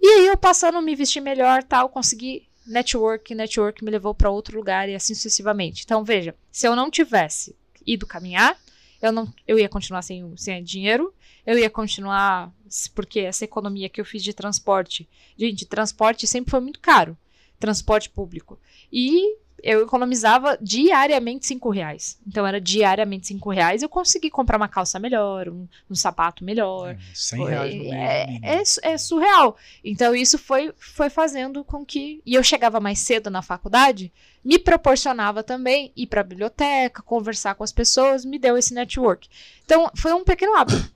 E 0.00 0.06
aí 0.06 0.26
eu 0.26 0.36
passando 0.36 0.78
a 0.78 0.82
me 0.82 0.94
vestir 0.94 1.20
melhor, 1.20 1.62
tal, 1.62 1.88
consegui 1.88 2.48
network, 2.66 3.34
network 3.34 3.84
me 3.84 3.90
levou 3.90 4.14
para 4.14 4.30
outro 4.30 4.56
lugar 4.56 4.88
e 4.88 4.94
assim 4.94 5.14
sucessivamente. 5.14 5.82
Então 5.84 6.04
veja, 6.04 6.34
se 6.50 6.66
eu 6.66 6.74
não 6.74 6.90
tivesse 6.90 7.54
ido 7.86 8.06
caminhar, 8.06 8.56
eu 9.00 9.12
não, 9.12 9.32
eu 9.46 9.58
ia 9.58 9.68
continuar 9.68 10.02
sem, 10.02 10.36
sem 10.36 10.62
dinheiro, 10.62 11.14
eu 11.46 11.58
ia 11.58 11.70
continuar 11.70 12.52
porque 12.94 13.20
essa 13.20 13.44
economia 13.44 13.88
que 13.88 14.00
eu 14.00 14.04
fiz 14.04 14.22
de 14.22 14.34
transporte, 14.34 15.08
gente, 15.38 15.64
transporte 15.64 16.26
sempre 16.26 16.50
foi 16.50 16.60
muito 16.60 16.80
caro, 16.80 17.16
transporte 17.58 18.10
público 18.10 18.58
e 18.92 19.36
eu 19.66 19.82
economizava 19.82 20.56
diariamente 20.62 21.44
cinco 21.44 21.70
reais. 21.70 22.16
Então 22.24 22.46
era 22.46 22.60
diariamente 22.60 23.26
cinco 23.26 23.50
reais. 23.50 23.82
Eu 23.82 23.88
consegui 23.88 24.30
comprar 24.30 24.56
uma 24.56 24.68
calça 24.68 24.96
melhor, 25.00 25.48
um, 25.48 25.66
um 25.90 25.94
sapato 25.94 26.44
melhor. 26.44 26.90
É, 26.90 26.98
100 27.12 27.44
reais 27.46 27.74
no 27.74 27.82
mês. 27.82 28.78
É, 28.80 28.88
é, 28.88 28.92
é 28.92 28.98
surreal. 28.98 29.56
Então, 29.82 30.14
isso 30.14 30.38
foi, 30.38 30.72
foi 30.78 31.10
fazendo 31.10 31.64
com 31.64 31.84
que. 31.84 32.22
E 32.24 32.34
eu 32.34 32.44
chegava 32.44 32.78
mais 32.78 33.00
cedo 33.00 33.28
na 33.28 33.42
faculdade, 33.42 34.12
me 34.44 34.56
proporcionava 34.56 35.42
também 35.42 35.92
ir 35.96 36.06
para 36.06 36.20
a 36.20 36.24
biblioteca, 36.24 37.02
conversar 37.02 37.56
com 37.56 37.64
as 37.64 37.72
pessoas, 37.72 38.24
me 38.24 38.38
deu 38.38 38.56
esse 38.56 38.72
network. 38.72 39.28
Então, 39.64 39.90
foi 39.96 40.12
um 40.12 40.22
pequeno 40.22 40.54
hábito. 40.54 40.94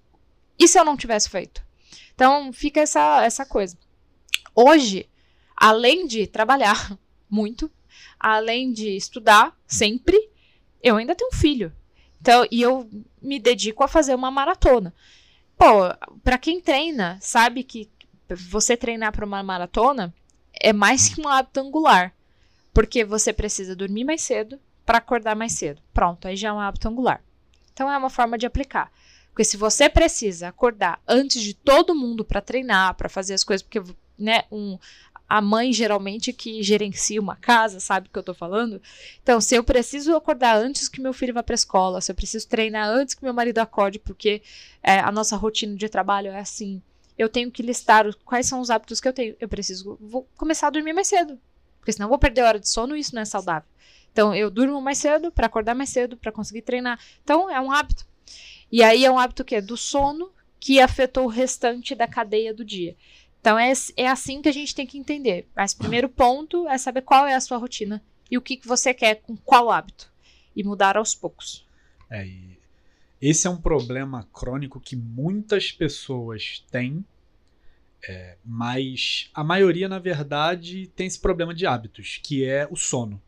E 0.57 0.69
se 0.69 0.79
eu 0.79 0.85
não 0.85 0.97
tivesse 0.97 1.29
feito? 1.29 1.61
Então, 2.15 2.53
fica 2.53 2.81
essa, 2.81 3.25
essa 3.25 3.45
coisa. 3.45 3.77
Hoje, 4.55 5.09
além 5.57 6.07
de 6.07 6.29
trabalhar 6.29 6.97
muito, 7.29 7.69
além 8.21 8.73
de 8.73 8.95
estudar 8.95 9.57
sempre, 9.67 10.31
eu 10.83 10.97
ainda 10.97 11.15
tenho 11.15 11.31
um 11.33 11.37
filho. 11.37 11.73
Então, 12.21 12.47
e 12.51 12.61
eu 12.61 12.89
me 13.21 13.39
dedico 13.39 13.83
a 13.83 13.89
fazer 13.89 14.15
uma 14.15 14.31
maratona. 14.31 14.95
Pô, 15.57 15.67
para 16.23 16.39
quem 16.39 16.61
treina, 16.61 17.19
sabe 17.21 17.65
que 17.65 17.89
você 18.29 18.77
treinar 18.77 19.13
para 19.13 19.25
uma 19.25 19.43
maratona 19.43 20.15
é 20.53 20.73
mais 20.73 21.09
que 21.09 21.21
um 21.21 21.29
hábito 21.29 21.61
angular. 21.61 22.15
Porque 22.73 23.05
você 23.05 23.33
precisa 23.33 23.75
dormir 23.75 24.05
mais 24.05 24.23
cedo 24.23 24.61
para 24.85 24.99
acordar 24.99 25.35
mais 25.35 25.53
cedo. 25.53 25.83
Pronto, 25.93 26.29
aí 26.29 26.37
já 26.37 26.49
é 26.49 26.53
um 26.53 26.61
hábito 26.61 26.89
angular. 26.89 27.23
Então 27.73 27.91
é 27.91 27.97
uma 27.97 28.11
forma 28.11 28.37
de 28.37 28.47
aplicar. 28.47 28.93
Porque 29.31 29.45
se 29.45 29.57
você 29.57 29.89
precisa 29.89 30.49
acordar 30.49 31.01
antes 31.07 31.43
de 31.43 31.55
todo 31.55 31.95
mundo 31.95 32.25
para 32.25 32.41
treinar, 32.41 32.95
para 32.95 33.09
fazer 33.09 33.35
as 33.35 33.45
coisas, 33.45 33.63
porque 33.63 33.83
né, 34.19 34.45
um, 34.53 34.79
a 35.31 35.41
mãe 35.41 35.73
geralmente 35.73 36.33
que 36.33 36.61
gerencia 36.61 37.21
uma 37.21 37.37
casa, 37.37 37.79
sabe 37.79 38.09
o 38.09 38.11
que 38.11 38.19
eu 38.19 38.23
tô 38.23 38.35
falando? 38.35 38.83
Então, 39.23 39.41
se 39.41 39.55
eu 39.55 39.63
preciso 39.63 40.17
acordar 40.17 40.57
antes 40.57 40.89
que 40.89 41.01
meu 41.01 41.13
filho 41.13 41.33
vá 41.33 41.41
para 41.41 41.55
escola, 41.55 42.01
se 42.01 42.11
eu 42.11 42.17
preciso 42.17 42.49
treinar 42.49 42.89
antes 42.89 43.15
que 43.15 43.23
meu 43.23 43.33
marido 43.33 43.59
acorde, 43.59 44.01
porque 44.01 44.43
é, 44.83 44.99
a 44.99 45.13
nossa 45.13 45.37
rotina 45.37 45.77
de 45.77 45.89
trabalho 45.89 46.33
é 46.33 46.41
assim, 46.41 46.83
eu 47.17 47.29
tenho 47.29 47.49
que 47.49 47.63
listar 47.63 48.13
quais 48.25 48.47
são 48.47 48.61
os 48.61 48.71
hábitos 48.71 49.01
que 49.01 49.07
eu 49.07 49.13
tenho. 49.13 49.37
Eu 49.39 49.49
preciso 49.49 49.97
vou 50.01 50.27
começar 50.37 50.67
a 50.67 50.71
dormir 50.71 50.93
mais 50.93 51.07
cedo, 51.07 51.39
porque 51.79 51.93
senão 51.93 52.07
eu 52.07 52.11
vou 52.11 52.19
perder 52.19 52.43
hora 52.43 52.59
de 52.59 52.69
sono 52.69 52.97
e 52.97 53.01
isso 53.01 53.15
não 53.15 53.23
é 53.23 53.25
saudável. 53.25 53.69
Então, 54.11 54.35
eu 54.35 54.51
durmo 54.51 54.81
mais 54.81 54.99
cedo 54.99 55.31
para 55.31 55.47
acordar 55.47 55.77
mais 55.77 55.91
cedo, 55.91 56.17
para 56.17 56.33
conseguir 56.33 56.63
treinar. 56.63 56.99
Então, 57.23 57.49
é 57.49 57.61
um 57.61 57.71
hábito. 57.71 58.05
E 58.73 58.83
aí 58.83 59.05
é 59.05 59.11
um 59.11 59.19
hábito 59.19 59.45
que 59.45 59.55
é 59.55 59.61
do 59.61 59.77
sono 59.77 60.33
que 60.59 60.81
afetou 60.81 61.27
o 61.27 61.29
restante 61.29 61.95
da 61.95 62.09
cadeia 62.09 62.53
do 62.53 62.65
dia. 62.65 62.97
Então 63.41 63.59
é, 63.59 63.73
é 63.97 64.09
assim 64.09 64.43
que 64.43 64.49
a 64.49 64.53
gente 64.53 64.75
tem 64.75 64.87
que 64.87 64.99
entender. 64.99 65.49
Mas 65.57 65.75
primeiro 65.75 66.09
ponto 66.09 66.69
é 66.69 66.77
saber 66.79 67.03
qual 67.03 67.27
é 67.27 67.35
a 67.35 67.41
sua 67.41 67.59
rotina 67.59 68.03
e 68.31 68.37
o 68.37 68.43
que, 68.43 68.57
que 68.57 68.69
você 68.69 68.95
quer 68.95 69.17
com 69.17 69.37
qual 69.37 69.71
hábito. 69.71 70.11
E 70.55 70.63
mudar 70.63 70.97
aos 70.97 71.15
poucos. 71.15 71.67
É, 72.11 72.29
esse 73.21 73.47
é 73.47 73.51
um 73.51 73.61
problema 73.61 74.27
crônico 74.33 74.81
que 74.81 74.97
muitas 74.97 75.71
pessoas 75.71 76.65
têm, 76.71 77.05
é, 78.09 78.37
mas 78.45 79.31
a 79.35 79.45
maioria, 79.45 79.89
na 79.89 79.99
verdade, 79.99 80.91
tem 80.97 81.07
esse 81.07 81.21
problema 81.21 81.55
de 81.55 81.67
hábitos, 81.67 82.19
que 82.23 82.45
é 82.45 82.67
o 82.71 82.77
sono. 82.77 83.21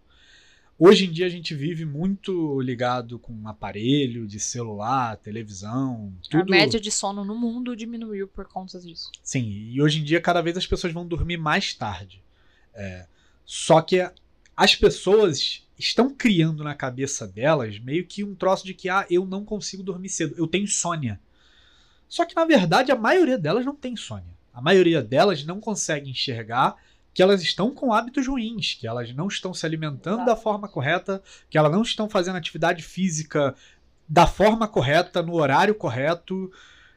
Hoje 0.85 1.07
em 1.07 1.13
dia 1.13 1.27
a 1.27 1.29
gente 1.29 1.55
vive 1.55 1.85
muito 1.85 2.61
ligado 2.61 3.17
com 3.17 3.47
aparelho 3.47 4.27
de 4.27 4.41
celular, 4.41 5.17
televisão, 5.17 6.13
tudo. 6.29 6.53
A 6.53 6.57
média 6.57 6.81
de 6.81 6.91
sono 6.91 7.25
no 7.25 7.37
mundo 7.37 7.77
diminuiu 7.77 8.27
por 8.27 8.49
conta 8.49 8.81
disso. 8.81 9.13
Sim, 9.23 9.49
e 9.71 9.81
hoje 9.81 10.01
em 10.01 10.03
dia 10.03 10.21
cada 10.21 10.43
vez 10.43 10.57
as 10.57 10.67
pessoas 10.67 10.93
vão 10.93 11.07
dormir 11.07 11.37
mais 11.37 11.73
tarde. 11.73 12.21
É, 12.75 13.07
só 13.45 13.81
que 13.81 14.05
as 14.57 14.75
pessoas 14.75 15.63
estão 15.79 16.13
criando 16.13 16.65
na 16.65 16.75
cabeça 16.75 17.29
delas 17.29 17.79
meio 17.79 18.05
que 18.05 18.25
um 18.25 18.35
troço 18.35 18.67
de 18.67 18.75
que 18.75 18.89
ah, 18.89 19.07
eu 19.09 19.25
não 19.25 19.45
consigo 19.45 19.85
dormir 19.85 20.09
cedo, 20.09 20.35
eu 20.37 20.49
tenho 20.49 20.65
insônia. 20.65 21.21
Só 22.09 22.25
que 22.25 22.35
na 22.35 22.45
verdade 22.45 22.91
a 22.91 22.97
maioria 22.97 23.39
delas 23.39 23.65
não 23.65 23.77
tem 23.77 23.93
insônia. 23.93 24.35
A 24.53 24.61
maioria 24.61 25.01
delas 25.01 25.45
não 25.45 25.61
consegue 25.61 26.11
enxergar 26.11 26.75
que 27.15 27.23
elas 27.23 27.43
estão 27.43 27.75
com 27.75 27.93
hábitos 27.93 28.27
ruins, 28.27 28.75
que 28.75 28.87
elas 28.87 29.15
não 29.15 29.29
estão 29.29 29.53
se 29.53 29.67
alimentando 29.67 30.23
Exato. 30.23 30.31
da 30.31 30.37
forma 30.37 30.69
correta, 30.69 31.23
que 31.51 31.59
elas 31.59 31.71
não 31.71 31.83
estão 31.83 32.09
fazendo 32.09 32.37
atividade 32.37 32.83
física 32.83 33.55
da 34.09 34.27
forma 34.27 34.67
correta, 34.67 35.23
no 35.23 35.35
horário 35.35 35.75
correto. 35.75 36.51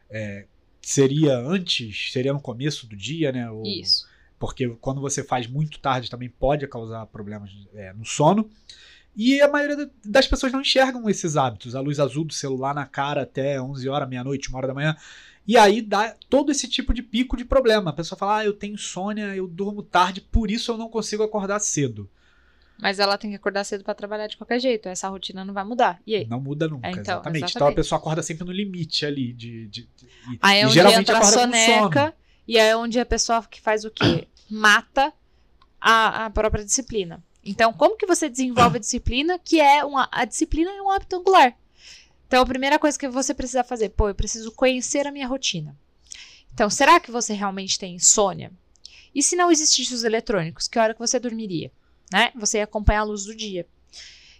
É, 0.09 0.45
seria 0.81 1.37
antes, 1.37 2.11
seria 2.11 2.31
no 2.31 2.41
começo 2.41 2.87
do 2.87 2.95
dia, 2.95 3.31
né? 3.31 3.49
Ou, 3.49 3.63
Isso. 3.65 4.07
Porque 4.39 4.67
quando 4.81 5.01
você 5.01 5.23
faz 5.23 5.47
muito 5.47 5.79
tarde 5.79 6.09
também 6.09 6.29
pode 6.29 6.67
causar 6.67 7.05
problemas 7.07 7.51
é, 7.73 7.93
no 7.93 8.05
sono. 8.05 8.49
E 9.15 9.41
a 9.41 9.47
maioria 9.47 9.89
das 10.03 10.27
pessoas 10.27 10.51
não 10.51 10.59
enxergam 10.59 11.09
esses 11.09 11.37
hábitos. 11.37 11.73
A 11.73 11.79
luz 11.79 11.99
azul 11.99 12.25
do 12.25 12.33
celular 12.33 12.75
na 12.75 12.85
cara 12.85 13.21
até 13.21 13.61
11 13.61 13.87
horas, 13.87 14.09
meia-noite, 14.09 14.49
uma 14.49 14.57
hora 14.57 14.67
da 14.67 14.73
manhã. 14.73 14.95
E 15.47 15.57
aí 15.57 15.81
dá 15.81 16.15
todo 16.29 16.51
esse 16.51 16.67
tipo 16.67 16.93
de 16.93 17.03
pico 17.03 17.37
de 17.37 17.45
problema. 17.45 17.91
A 17.91 17.93
pessoa 17.93 18.17
fala: 18.17 18.37
ah, 18.37 18.45
eu 18.45 18.53
tenho 18.53 18.73
insônia, 18.73 19.35
eu 19.35 19.47
durmo 19.47 19.83
tarde, 19.83 20.21
por 20.21 20.49
isso 20.49 20.71
eu 20.71 20.77
não 20.77 20.89
consigo 20.89 21.23
acordar 21.23 21.59
cedo. 21.59 22.09
Mas 22.77 22.99
ela 22.99 23.17
tem 23.17 23.29
que 23.29 23.37
acordar 23.37 23.63
cedo 23.63 23.83
para 23.83 23.93
trabalhar 23.93 24.27
de 24.27 24.35
qualquer 24.35 24.59
jeito. 24.59 24.89
Essa 24.89 25.07
rotina 25.07 25.45
não 25.45 25.53
vai 25.53 25.63
mudar. 25.63 26.01
E 26.05 26.15
aí? 26.15 26.27
Não 26.27 26.41
muda 26.41 26.67
nunca, 26.67 26.87
é, 26.87 26.91
então, 26.91 27.01
exatamente. 27.01 27.37
exatamente. 27.37 27.55
Então 27.55 27.67
a 27.67 27.73
pessoa 27.73 27.99
acorda 27.99 28.21
sempre 28.21 28.45
no 28.45 28.51
limite 28.51 29.05
ali. 29.05 29.31
De, 29.31 29.67
de, 29.67 29.83
de 29.83 30.39
aí 30.41 30.59
é 30.59 30.65
onde 30.65 30.73
geralmente 30.73 30.99
entra 30.99 31.19
a 31.19 31.23
soneca. 31.23 32.13
E 32.47 32.57
é 32.57 32.75
onde 32.75 32.99
a 32.99 33.05
pessoa 33.05 33.43
que 33.43 33.61
faz 33.61 33.85
o 33.85 33.91
quê? 33.91 34.27
Mata 34.49 35.13
a, 35.79 36.25
a 36.25 36.29
própria 36.29 36.65
disciplina. 36.65 37.23
Então, 37.43 37.71
como 37.71 37.95
que 37.95 38.05
você 38.05 38.27
desenvolve 38.27 38.77
a 38.77 38.79
disciplina? 38.79 39.39
Que 39.39 39.61
é 39.61 39.85
uma. 39.85 40.09
A 40.11 40.25
disciplina 40.25 40.69
é 40.71 40.81
um 40.81 40.89
hábito 40.89 41.15
angular. 41.15 41.55
Então, 42.35 42.43
a 42.43 42.47
primeira 42.47 42.77
coisa 42.77 42.99
que 42.99 43.07
você 43.07 43.33
precisa 43.33 43.63
fazer, 43.63 43.87
pô, 43.91 44.09
eu 44.09 44.13
preciso 44.13 44.51
conhecer 44.51 45.07
a 45.07 45.11
minha 45.11 45.25
rotina. 45.25 45.73
Então, 46.53 46.69
será 46.69 46.99
que 46.99 47.09
você 47.09 47.31
realmente 47.31 47.79
tem 47.79 47.95
insônia? 47.95 48.51
E 49.15 49.23
se 49.23 49.37
não 49.37 49.49
existissem 49.49 49.95
os 49.95 50.03
eletrônicos, 50.03 50.67
que 50.67 50.77
hora 50.77 50.93
que 50.93 50.99
você 50.99 51.17
dormiria? 51.17 51.71
Né? 52.11 52.33
Você 52.35 52.57
ia 52.57 52.65
acompanhar 52.65 52.99
a 52.99 53.03
luz 53.03 53.23
do 53.23 53.33
dia. 53.33 53.65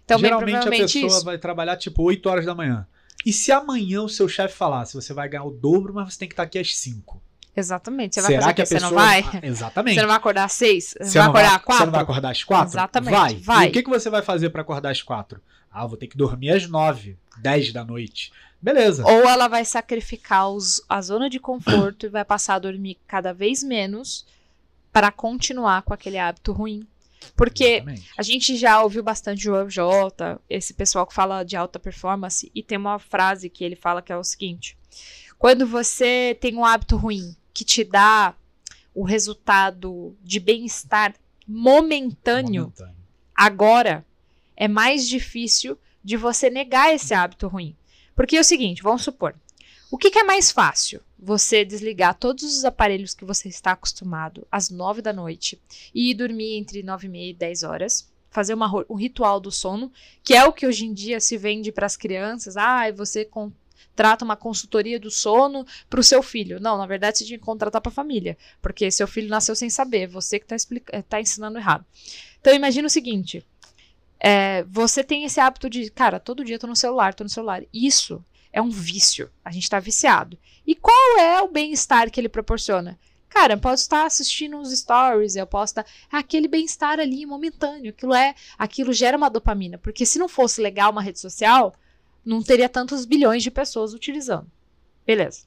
Então, 0.04 0.18
Geralmente 0.18 0.68
a 0.68 0.70
pessoa 0.70 1.06
isso... 1.06 1.24
vai 1.24 1.38
trabalhar 1.38 1.78
tipo 1.78 2.02
8 2.02 2.28
horas 2.28 2.44
da 2.44 2.54
manhã. 2.54 2.86
E 3.24 3.32
se 3.32 3.50
amanhã 3.50 4.02
o 4.02 4.10
seu 4.10 4.28
chefe 4.28 4.54
falasse, 4.54 4.92
você 4.92 5.14
vai 5.14 5.26
ganhar 5.26 5.44
o 5.44 5.50
dobro, 5.50 5.94
mas 5.94 6.12
você 6.12 6.18
tem 6.18 6.28
que 6.28 6.34
estar 6.34 6.42
aqui 6.42 6.58
às 6.58 6.76
5? 6.76 7.18
Exatamente. 7.56 8.16
Você 8.16 8.20
vai 8.20 8.30
Será 8.32 8.52
que 8.52 8.60
a 8.60 8.66
pessoa... 8.66 8.80
Você 8.90 8.94
não 8.94 8.94
vai? 8.94 9.24
Exatamente. 9.42 9.94
Você 9.94 10.00
não 10.02 10.08
vai 10.08 10.16
acordar 10.18 10.44
às 10.44 10.52
6? 10.52 10.94
Você, 11.00 11.18
vai 11.18 11.28
acordar 11.28 11.56
às 11.56 11.62
4? 11.62 11.78
Você 11.78 11.86
não 11.86 11.92
vai 11.92 12.02
acordar 12.02 12.30
às 12.30 12.44
4? 12.44 12.68
Exatamente. 12.68 13.10
Vai. 13.10 13.34
vai. 13.36 13.66
E 13.68 13.70
o 13.70 13.72
que, 13.72 13.82
que 13.82 13.88
você 13.88 14.10
vai 14.10 14.20
fazer 14.20 14.50
para 14.50 14.60
acordar 14.60 14.90
às 14.90 15.00
4? 15.00 15.40
Ah, 15.72 15.86
vou 15.86 15.96
ter 15.96 16.08
que 16.08 16.16
dormir 16.18 16.50
às 16.50 16.68
9, 16.68 17.16
10 17.38 17.72
da 17.72 17.84
noite. 17.84 18.32
Beleza. 18.60 19.04
Ou 19.06 19.28
ela 19.28 19.48
vai 19.48 19.64
sacrificar 19.64 20.50
os, 20.50 20.82
a 20.88 21.00
zona 21.00 21.30
de 21.30 21.38
conforto 21.38 22.06
e 22.06 22.08
vai 22.08 22.24
passar 22.24 22.54
a 22.54 22.58
dormir 22.58 22.98
cada 23.06 23.32
vez 23.32 23.62
menos 23.62 24.26
para 24.92 25.12
continuar 25.12 25.82
com 25.82 25.92
aquele 25.92 26.18
hábito 26.18 26.52
ruim. 26.52 26.86
Porque 27.36 27.64
Exatamente. 27.64 28.10
a 28.16 28.22
gente 28.22 28.56
já 28.56 28.82
ouviu 28.82 29.02
bastante 29.02 29.48
o 29.48 29.68
Jota, 29.68 30.40
esse 30.48 30.72
pessoal 30.74 31.06
que 31.06 31.14
fala 31.14 31.42
de 31.42 31.56
alta 31.56 31.78
performance, 31.78 32.50
e 32.54 32.62
tem 32.62 32.78
uma 32.78 32.98
frase 32.98 33.50
que 33.50 33.64
ele 33.64 33.76
fala 33.76 34.02
que 34.02 34.12
é 34.12 34.16
o 34.16 34.24
seguinte: 34.24 34.76
quando 35.38 35.66
você 35.66 36.36
tem 36.40 36.56
um 36.56 36.64
hábito 36.64 36.96
ruim 36.96 37.36
que 37.52 37.64
te 37.64 37.84
dá 37.84 38.34
o 38.94 39.02
resultado 39.04 40.16
de 40.22 40.40
bem-estar 40.40 41.14
momentâneo, 41.46 42.62
momentâneo, 42.64 42.96
agora 43.34 44.04
é 44.56 44.66
mais 44.66 45.06
difícil 45.06 45.78
de 46.06 46.16
você 46.16 46.48
negar 46.48 46.94
esse 46.94 47.12
hábito 47.12 47.48
ruim. 47.48 47.74
Porque 48.14 48.36
é 48.36 48.40
o 48.40 48.44
seguinte, 48.44 48.80
vamos 48.80 49.02
supor, 49.02 49.34
o 49.90 49.98
que, 49.98 50.08
que, 50.08 50.20
é 50.20 50.22
mais 50.22 50.52
fácil? 50.52 51.00
Você 51.18 51.64
desligar 51.64 52.14
todos 52.14 52.44
os 52.44 52.64
aparelhos 52.64 53.12
que 53.12 53.24
você 53.24 53.48
está 53.48 53.72
acostumado 53.72 54.46
às 54.50 54.70
nove 54.70 55.02
da 55.02 55.12
noite 55.12 55.60
e 55.92 56.10
ir 56.10 56.14
dormir 56.14 56.58
entre 56.58 56.80
nove 56.84 57.08
e 57.08 57.10
meia 57.10 57.30
e 57.30 57.34
dez 57.34 57.64
horas, 57.64 58.08
fazer 58.30 58.54
uma, 58.54 58.70
um 58.88 58.94
ritual 58.94 59.40
do 59.40 59.50
sono, 59.50 59.92
que 60.22 60.32
é 60.32 60.44
o 60.44 60.52
que 60.52 60.64
hoje 60.64 60.86
em 60.86 60.94
dia 60.94 61.18
se 61.18 61.36
vende 61.36 61.72
para 61.72 61.86
as 61.86 61.96
crianças. 61.96 62.56
Ah, 62.56 62.88
você 62.92 63.24
contrata 63.24 64.24
uma 64.24 64.36
consultoria 64.36 65.00
do 65.00 65.10
sono 65.10 65.66
para 65.90 66.00
o 66.00 66.04
seu 66.04 66.22
filho. 66.22 66.60
Não, 66.60 66.78
na 66.78 66.86
verdade 66.86 67.18
você 67.18 67.24
tinha 67.24 67.38
que 67.38 67.44
contratar 67.44 67.80
para 67.80 67.90
a 67.90 67.94
família, 67.94 68.38
porque 68.62 68.92
seu 68.92 69.08
filho 69.08 69.28
nasceu 69.28 69.56
sem 69.56 69.68
saber, 69.68 70.06
você 70.06 70.38
que 70.38 70.54
está 70.54 71.02
tá 71.08 71.20
ensinando 71.20 71.58
errado. 71.58 71.84
Então 72.40 72.54
imagina 72.54 72.86
o 72.86 72.90
seguinte: 72.90 73.44
é, 74.18 74.64
você 74.64 75.04
tem 75.04 75.24
esse 75.24 75.40
hábito 75.40 75.68
de, 75.68 75.90
cara, 75.90 76.18
todo 76.18 76.44
dia 76.44 76.58
tô 76.58 76.66
no 76.66 76.76
celular, 76.76 77.14
tô 77.14 77.24
no 77.24 77.30
celular. 77.30 77.62
Isso 77.72 78.24
é 78.52 78.60
um 78.60 78.70
vício. 78.70 79.30
A 79.44 79.50
gente 79.50 79.68
tá 79.68 79.78
viciado. 79.78 80.38
E 80.66 80.74
qual 80.74 81.18
é 81.18 81.42
o 81.42 81.48
bem-estar 81.48 82.10
que 82.10 82.18
ele 82.18 82.28
proporciona? 82.28 82.98
Cara, 83.28 83.54
eu 83.54 83.58
posso 83.58 83.82
estar 83.82 84.06
assistindo 84.06 84.56
uns 84.56 84.72
stories, 84.72 85.36
eu 85.36 85.46
posso 85.46 85.72
estar. 85.72 85.86
Aquele 86.10 86.48
bem-estar 86.48 86.98
ali 86.98 87.26
momentâneo. 87.26 87.90
Aquilo 87.90 88.14
é. 88.14 88.34
Aquilo 88.58 88.92
gera 88.92 89.16
uma 89.16 89.28
dopamina. 89.28 89.76
Porque 89.76 90.06
se 90.06 90.18
não 90.18 90.28
fosse 90.28 90.60
legal 90.60 90.90
uma 90.90 91.02
rede 91.02 91.20
social, 91.20 91.74
não 92.24 92.42
teria 92.42 92.68
tantos 92.68 93.04
bilhões 93.04 93.42
de 93.42 93.50
pessoas 93.50 93.92
utilizando. 93.92 94.50
Beleza. 95.06 95.42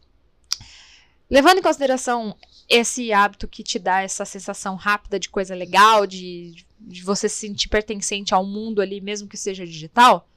Levando 1.29 1.59
em 1.59 1.63
consideração 1.63 2.37
esse 2.69 3.11
hábito 3.11 3.47
que 3.47 3.63
te 3.63 3.79
dá 3.79 4.01
essa 4.01 4.23
sensação 4.23 4.75
rápida 4.75 5.19
de 5.19 5.27
coisa 5.27 5.55
legal, 5.55 6.05
de, 6.05 6.63
de 6.79 7.03
você 7.03 7.27
se 7.27 7.47
sentir 7.47 7.67
pertencente 7.67 8.33
ao 8.33 8.45
mundo 8.45 8.81
ali, 8.81 9.01
mesmo 9.01 9.27
que 9.27 9.35
seja 9.35 9.65
digital, 9.65 10.29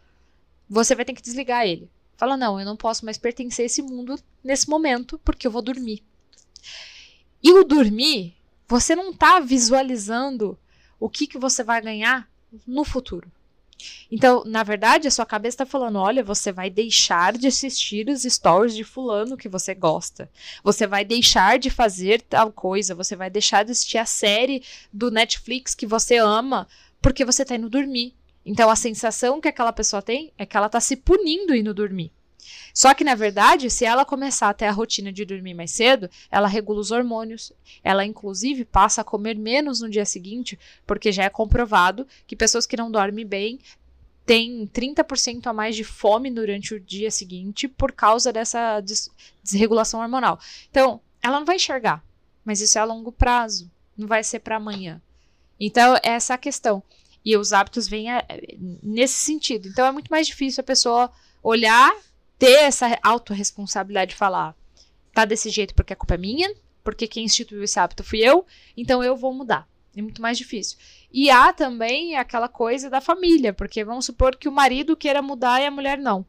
você 0.68 0.94
vai 0.94 1.04
ter 1.04 1.12
que 1.12 1.20
desligar 1.20 1.66
ele. 1.66 1.90
Fala, 2.16 2.36
não, 2.36 2.58
eu 2.58 2.64
não 2.64 2.76
posso 2.76 3.04
mais 3.04 3.18
pertencer 3.18 3.64
a 3.64 3.66
esse 3.66 3.82
mundo 3.82 4.18
nesse 4.42 4.68
momento, 4.70 5.18
porque 5.18 5.46
eu 5.46 5.50
vou 5.50 5.60
dormir. 5.60 6.02
E 7.42 7.52
o 7.52 7.64
dormir, 7.64 8.34
você 8.66 8.94
não 8.94 9.10
está 9.10 9.38
visualizando 9.38 10.58
o 10.98 11.10
que, 11.10 11.26
que 11.26 11.36
você 11.36 11.62
vai 11.62 11.82
ganhar 11.82 12.30
no 12.66 12.84
futuro. 12.84 13.30
Então, 14.10 14.42
na 14.44 14.62
verdade, 14.62 15.08
a 15.08 15.10
sua 15.10 15.26
cabeça 15.26 15.54
está 15.54 15.66
falando: 15.66 15.98
olha, 15.98 16.22
você 16.22 16.52
vai 16.52 16.70
deixar 16.70 17.36
de 17.36 17.46
assistir 17.46 18.08
os 18.08 18.22
stories 18.22 18.74
de 18.74 18.84
fulano 18.84 19.36
que 19.36 19.48
você 19.48 19.74
gosta. 19.74 20.30
Você 20.62 20.86
vai 20.86 21.04
deixar 21.04 21.58
de 21.58 21.70
fazer 21.70 22.22
tal 22.22 22.52
coisa. 22.52 22.94
Você 22.94 23.16
vai 23.16 23.30
deixar 23.30 23.64
de 23.64 23.72
assistir 23.72 23.98
a 23.98 24.06
série 24.06 24.62
do 24.92 25.10
Netflix 25.10 25.74
que 25.74 25.86
você 25.86 26.16
ama 26.16 26.66
porque 27.00 27.24
você 27.24 27.42
está 27.42 27.56
indo 27.56 27.68
dormir. 27.68 28.14
Então, 28.44 28.70
a 28.70 28.76
sensação 28.76 29.40
que 29.40 29.48
aquela 29.48 29.72
pessoa 29.72 30.02
tem 30.02 30.32
é 30.36 30.44
que 30.44 30.56
ela 30.56 30.66
está 30.66 30.80
se 30.80 30.96
punindo 30.96 31.54
indo 31.54 31.74
dormir. 31.74 32.12
Só 32.74 32.94
que, 32.94 33.04
na 33.04 33.14
verdade, 33.14 33.70
se 33.70 33.84
ela 33.84 34.04
começar 34.04 34.48
a 34.48 34.54
ter 34.54 34.66
a 34.66 34.72
rotina 34.72 35.12
de 35.12 35.24
dormir 35.24 35.54
mais 35.54 35.70
cedo, 35.70 36.08
ela 36.30 36.48
regula 36.48 36.80
os 36.80 36.90
hormônios. 36.90 37.52
Ela, 37.82 38.04
inclusive, 38.04 38.64
passa 38.64 39.00
a 39.00 39.04
comer 39.04 39.36
menos 39.36 39.80
no 39.80 39.90
dia 39.90 40.04
seguinte, 40.04 40.58
porque 40.86 41.12
já 41.12 41.24
é 41.24 41.30
comprovado 41.30 42.06
que 42.26 42.36
pessoas 42.36 42.66
que 42.66 42.76
não 42.76 42.90
dormem 42.90 43.26
bem 43.26 43.58
têm 44.24 44.66
30% 44.66 45.46
a 45.46 45.52
mais 45.52 45.74
de 45.74 45.84
fome 45.84 46.30
durante 46.30 46.74
o 46.74 46.80
dia 46.80 47.10
seguinte 47.10 47.66
por 47.66 47.92
causa 47.92 48.32
dessa 48.32 48.80
des 48.80 49.10
desregulação 49.42 50.00
hormonal. 50.00 50.38
Então, 50.70 51.00
ela 51.22 51.38
não 51.38 51.46
vai 51.46 51.56
enxergar, 51.56 52.04
mas 52.44 52.60
isso 52.60 52.78
é 52.78 52.80
a 52.80 52.84
longo 52.84 53.10
prazo, 53.10 53.70
não 53.96 54.06
vai 54.06 54.22
ser 54.22 54.40
para 54.40 54.56
amanhã. 54.56 55.00
Então, 55.58 55.96
essa 56.02 56.32
é 56.32 56.36
a 56.36 56.38
questão. 56.38 56.82
E 57.24 57.36
os 57.36 57.52
hábitos 57.52 57.86
vêm 57.86 58.10
a, 58.10 58.24
nesse 58.82 59.14
sentido. 59.14 59.68
Então, 59.68 59.86
é 59.86 59.92
muito 59.92 60.08
mais 60.08 60.26
difícil 60.26 60.60
a 60.60 60.64
pessoa 60.64 61.10
olhar 61.42 61.92
ter 62.42 62.64
essa 62.64 62.98
autorresponsabilidade 63.04 64.10
de 64.10 64.16
falar, 64.16 64.56
tá 65.14 65.24
desse 65.24 65.48
jeito 65.48 65.76
porque 65.76 65.92
a 65.92 65.96
culpa 65.96 66.14
é 66.14 66.18
minha, 66.18 66.52
porque 66.82 67.06
quem 67.06 67.24
instituiu 67.24 67.62
esse 67.62 67.78
hábito 67.78 68.02
fui 68.02 68.18
eu, 68.18 68.44
então 68.76 69.00
eu 69.00 69.14
vou 69.14 69.32
mudar. 69.32 69.68
É 69.96 70.02
muito 70.02 70.20
mais 70.20 70.36
difícil. 70.36 70.76
E 71.12 71.30
há 71.30 71.52
também 71.52 72.16
aquela 72.16 72.48
coisa 72.48 72.90
da 72.90 73.00
família, 73.00 73.52
porque 73.52 73.84
vamos 73.84 74.06
supor 74.06 74.34
que 74.34 74.48
o 74.48 74.52
marido 74.52 74.96
queira 74.96 75.22
mudar 75.22 75.62
e 75.62 75.66
a 75.66 75.70
mulher 75.70 75.98
não. 75.98 76.26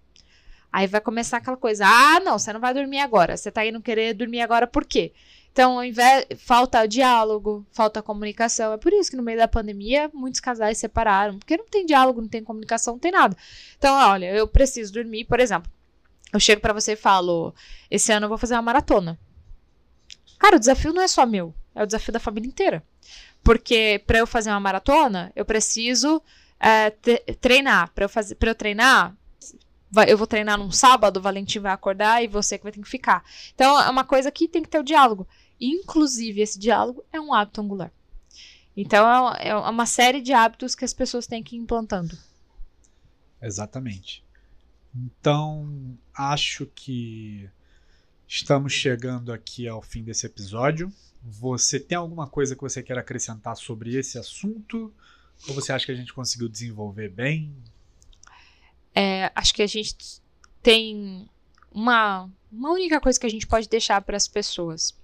Aí 0.72 0.86
vai 0.86 1.02
começar 1.02 1.38
aquela 1.38 1.58
coisa: 1.58 1.84
ah, 1.88 2.20
não, 2.20 2.38
você 2.38 2.54
não 2.54 2.60
vai 2.60 2.76
dormir 2.76 3.00
agora. 3.00 3.36
Você 3.36 3.50
tá 3.50 3.66
indo 3.66 3.82
querer 3.82 4.14
dormir 4.14 4.42
agora 4.42 4.68
por 4.68 4.86
quê? 4.86 5.14
Então, 5.52 5.78
ao 5.80 5.84
invés, 5.84 6.28
falta 6.38 6.86
diálogo, 6.86 7.66
falta 7.72 8.04
comunicação. 8.04 8.72
É 8.72 8.78
por 8.78 8.94
isso 8.94 9.10
que 9.10 9.18
no 9.18 9.24
meio 9.24 9.40
da 9.40 9.48
pandemia 9.48 10.12
muitos 10.14 10.40
casais 10.40 10.78
separaram, 10.78 11.40
porque 11.40 11.58
não 11.58 11.66
tem 11.66 11.88
diálogo, 11.88 12.22
não 12.22 12.30
tem 12.30 12.44
comunicação, 12.44 12.94
não 12.94 13.00
tem 13.00 13.12
nada. 13.12 13.36
Então, 13.80 13.96
olha, 13.96 14.32
eu 14.32 14.48
preciso 14.48 14.94
dormir, 14.94 15.26
por 15.26 15.40
exemplo. 15.40 15.72
Eu 16.34 16.40
chego 16.40 16.60
para 16.60 16.74
você 16.74 16.94
e 16.94 16.98
falo: 16.98 17.54
esse 17.90 18.12
ano 18.12 18.26
eu 18.26 18.30
vou 18.30 18.40
fazer 18.40 18.56
uma 18.56 18.62
maratona. 18.64 19.20
Cara, 20.40 20.56
o 20.56 20.60
desafio 20.60 20.92
não 20.92 21.04
é 21.04 21.08
só 21.08 21.26
meu, 21.26 21.54
é 21.76 21.84
o 21.84 21.86
desafio 21.86 22.12
da 22.12 22.20
família 22.20 22.48
inteira. 22.48 22.84
Porque 23.44 24.04
para 24.08 24.18
eu 24.18 24.28
fazer 24.28 24.50
uma 24.50 24.60
maratona, 24.60 25.32
eu 25.36 25.46
preciso 25.46 26.22
é, 26.60 26.90
treinar. 26.90 27.92
Para 27.94 28.06
eu 28.06 28.10
eu 28.50 28.56
treinar, 28.56 29.16
eu 30.08 30.18
vou 30.18 30.26
treinar 30.26 30.58
num 30.58 30.72
sábado, 30.72 31.18
o 31.18 31.22
Valentim 31.22 31.60
vai 31.60 31.72
acordar 31.72 32.24
e 32.24 32.28
você 32.28 32.58
que 32.58 32.64
vai 32.64 32.72
ter 32.72 32.82
que 32.82 32.90
ficar. 32.90 33.24
Então 33.54 33.80
é 33.80 33.90
uma 33.90 34.04
coisa 34.04 34.32
que 34.32 34.48
tem 34.48 34.64
que 34.64 34.70
ter 34.70 34.80
o 34.80 34.84
diálogo. 34.84 35.28
Inclusive 35.62 36.42
esse 36.42 36.58
diálogo 36.58 37.06
é 37.12 37.22
um 37.22 37.34
hábito 37.34 37.62
angular. 37.62 37.92
Então 38.76 39.34
é, 39.36 39.50
é 39.50 39.56
uma 39.56 39.86
série 39.86 40.20
de 40.20 40.34
hábitos 40.34 40.74
que 40.74 40.84
as 40.84 40.94
pessoas 40.94 41.28
têm 41.28 41.44
que 41.44 41.56
ir 41.56 41.60
implantando. 41.60 42.18
Exatamente. 43.42 44.24
Então, 44.96 45.98
acho 46.14 46.66
que 46.68 47.50
estamos 48.28 48.74
chegando 48.74 49.34
aqui 49.34 49.68
ao 49.68 49.82
fim 49.82 50.04
desse 50.04 50.26
episódio. 50.26 50.92
Você 51.22 51.80
tem 51.80 51.98
alguma 51.98 52.28
coisa 52.28 52.56
que 52.56 52.62
você 52.62 52.84
quer 52.84 52.98
acrescentar 52.98 53.56
sobre 53.56 53.96
esse 53.96 54.18
assunto? 54.18 54.94
Ou 55.48 55.56
você 55.56 55.72
acha 55.72 55.86
que 55.86 55.92
a 55.92 55.96
gente 55.96 56.14
conseguiu 56.14 56.48
desenvolver 56.48 57.10
bem? 57.10 57.56
É, 58.94 59.32
acho 59.34 59.54
que 59.54 59.62
a 59.62 59.68
gente 59.68 60.22
tem 60.62 61.28
uma, 61.72 62.30
uma 62.52 62.72
única 62.72 63.00
coisa 63.02 63.20
que 63.20 63.26
a 63.26 63.30
gente 63.30 63.48
pode 63.48 63.68
deixar 63.68 64.02
para 64.02 64.16
as 64.16 64.28
pessoas. 64.28 64.96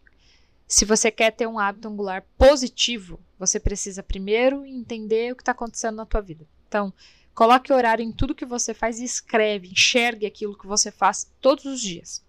Se 0.67 0.85
você 0.85 1.09
quer 1.09 1.31
ter 1.31 1.47
um 1.47 1.57
hábito 1.57 1.87
angular 1.87 2.23
positivo, 2.37 3.19
você 3.39 3.59
precisa 3.59 4.03
primeiro 4.03 4.63
entender 4.65 5.33
o 5.33 5.35
que 5.35 5.41
está 5.41 5.51
acontecendo 5.51 5.95
na 5.95 6.05
tua 6.05 6.21
vida. 6.21 6.45
Então, 6.67 6.93
coloque 7.33 7.71
horário 7.71 8.03
em 8.03 8.11
tudo 8.11 8.35
que 8.35 8.45
você 8.45 8.73
faz 8.73 8.99
e 8.99 9.03
escreve, 9.03 9.69
enxergue 9.69 10.25
aquilo 10.25 10.57
que 10.57 10.67
você 10.67 10.91
faz 10.91 11.29
todos 11.39 11.65
os 11.65 11.81
dias. 11.81 12.21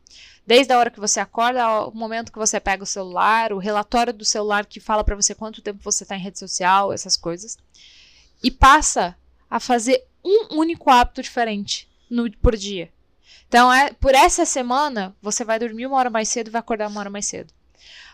Desde 0.46 0.72
a 0.72 0.78
hora 0.78 0.90
que 0.90 1.00
você 1.00 1.20
acorda 1.20 1.62
ao 1.62 1.92
momento 1.92 2.32
que 2.32 2.38
você 2.38 2.58
pega 2.58 2.82
o 2.82 2.86
celular, 2.86 3.52
o 3.52 3.58
relatório 3.58 4.12
do 4.12 4.24
celular 4.24 4.66
que 4.66 4.80
fala 4.80 5.04
para 5.04 5.14
você 5.14 5.34
quanto 5.34 5.62
tempo 5.62 5.78
você 5.82 6.02
está 6.02 6.16
em 6.16 6.20
rede 6.20 6.38
social, 6.38 6.92
essas 6.92 7.16
coisas. 7.16 7.56
E 8.42 8.50
passa 8.50 9.16
a 9.48 9.60
fazer 9.60 10.04
um 10.24 10.58
único 10.58 10.90
hábito 10.90 11.22
diferente 11.22 11.88
no, 12.08 12.30
por 12.38 12.56
dia. 12.56 12.92
Então, 13.48 13.72
é, 13.72 13.92
por 13.92 14.14
essa 14.14 14.44
semana, 14.44 15.14
você 15.20 15.44
vai 15.44 15.58
dormir 15.58 15.86
uma 15.86 15.96
hora 15.96 16.10
mais 16.10 16.28
cedo 16.28 16.48
e 16.48 16.50
vai 16.50 16.60
acordar 16.60 16.88
uma 16.88 17.00
hora 17.00 17.10
mais 17.10 17.26
cedo. 17.26 17.52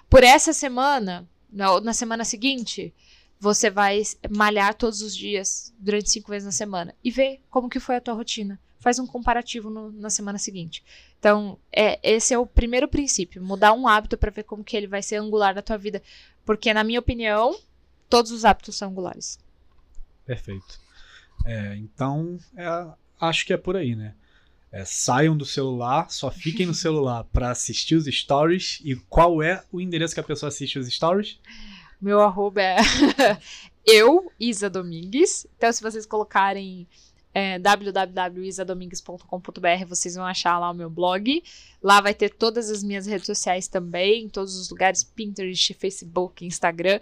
Por 0.09 0.25
essa 0.25 0.53
semana, 0.53 1.29
na, 1.51 1.81
na 1.81 1.93
semana 1.93 2.25
seguinte, 2.25 2.95
você 3.39 3.71
vai 3.71 4.03
malhar 4.31 4.75
todos 4.75 5.03
os 5.03 5.15
dias, 5.15 5.73
durante 5.79 6.11
cinco 6.11 6.31
vezes 6.31 6.47
na 6.47 6.53
semana, 6.53 6.95
e 7.05 7.11
ver 7.11 7.41
como 7.51 7.69
que 7.69 7.81
foi 7.81 7.97
a 7.97 8.01
tua 8.01 8.15
rotina. 8.15 8.59
Faz 8.79 8.99
um 8.99 9.07
comparativo 9.07 9.69
no, 9.69 9.91
na 9.93 10.11
semana 10.11 10.39
seguinte. 10.39 10.85
Então, 11.19 11.59
é, 11.73 11.99
esse 12.03 12.33
é 12.33 12.39
o 12.39 12.47
primeiro 12.47 12.89
princípio, 12.89 13.43
mudar 13.43 13.73
um 13.73 13.89
hábito 13.89 14.17
para 14.17 14.31
ver 14.31 14.45
como 14.45 14.65
que 14.65 14.77
ele 14.77 14.87
vai 14.87 15.03
ser 15.03 15.17
angular 15.17 15.55
na 15.55 15.63
tua 15.63 15.77
vida. 15.77 16.03
Porque, 16.45 16.73
na 16.73 16.85
minha 16.85 17.01
opinião, 17.01 17.59
todos 18.09 18.31
os 18.31 18.45
hábitos 18.45 18.77
são 18.77 18.91
angulares. 18.91 19.39
Perfeito. 20.25 20.81
É, 21.45 21.77
então, 21.77 22.39
é, 22.57 22.87
acho 23.21 23.45
que 23.47 23.53
é 23.53 23.57
por 23.57 23.77
aí, 23.77 23.95
né? 23.95 24.15
É, 24.71 24.85
saiam 24.85 25.37
do 25.37 25.47
celular, 25.47 26.11
só 26.11 26.31
fiquem 26.31 26.67
no 26.67 26.75
celular 26.75 27.25
para 27.25 27.51
assistir 27.51 27.95
os 27.95 28.07
stories. 28.07 28.81
E 28.85 28.95
qual 28.95 29.43
é 29.43 29.65
o 29.73 29.81
endereço 29.81 30.15
que 30.15 30.21
a 30.21 30.25
pessoa 30.25 30.49
assiste 30.49 30.79
os 30.79 30.89
stories? 30.89 31.39
Meu 32.07 32.21
arroba 32.21 32.63
é 32.63 32.77
eu, 33.85 34.31
Isa 34.39 34.71
Domingues. 34.71 35.45
Então, 35.57 35.73
se 35.73 35.83
vocês 35.83 36.07
colocarem 36.07 36.87
é, 37.35 37.59
www.isadomingues.com.br, 37.59 39.85
vocês 39.89 40.15
vão 40.15 40.25
achar 40.25 40.57
lá 40.61 40.71
o 40.71 40.75
meu 40.75 40.89
blog. 40.89 41.43
Lá 41.83 42.01
vai 42.01 42.15
ter 42.15 42.29
todas 42.29 42.71
as 42.71 42.85
minhas 42.85 43.09
redes 43.09 43.27
sociais 43.27 43.67
também, 43.67 44.29
todos 44.29 44.55
os 44.55 44.71
lugares, 44.71 45.03
Pinterest, 45.03 45.75
Facebook, 45.75 46.47
Instagram, 46.47 47.01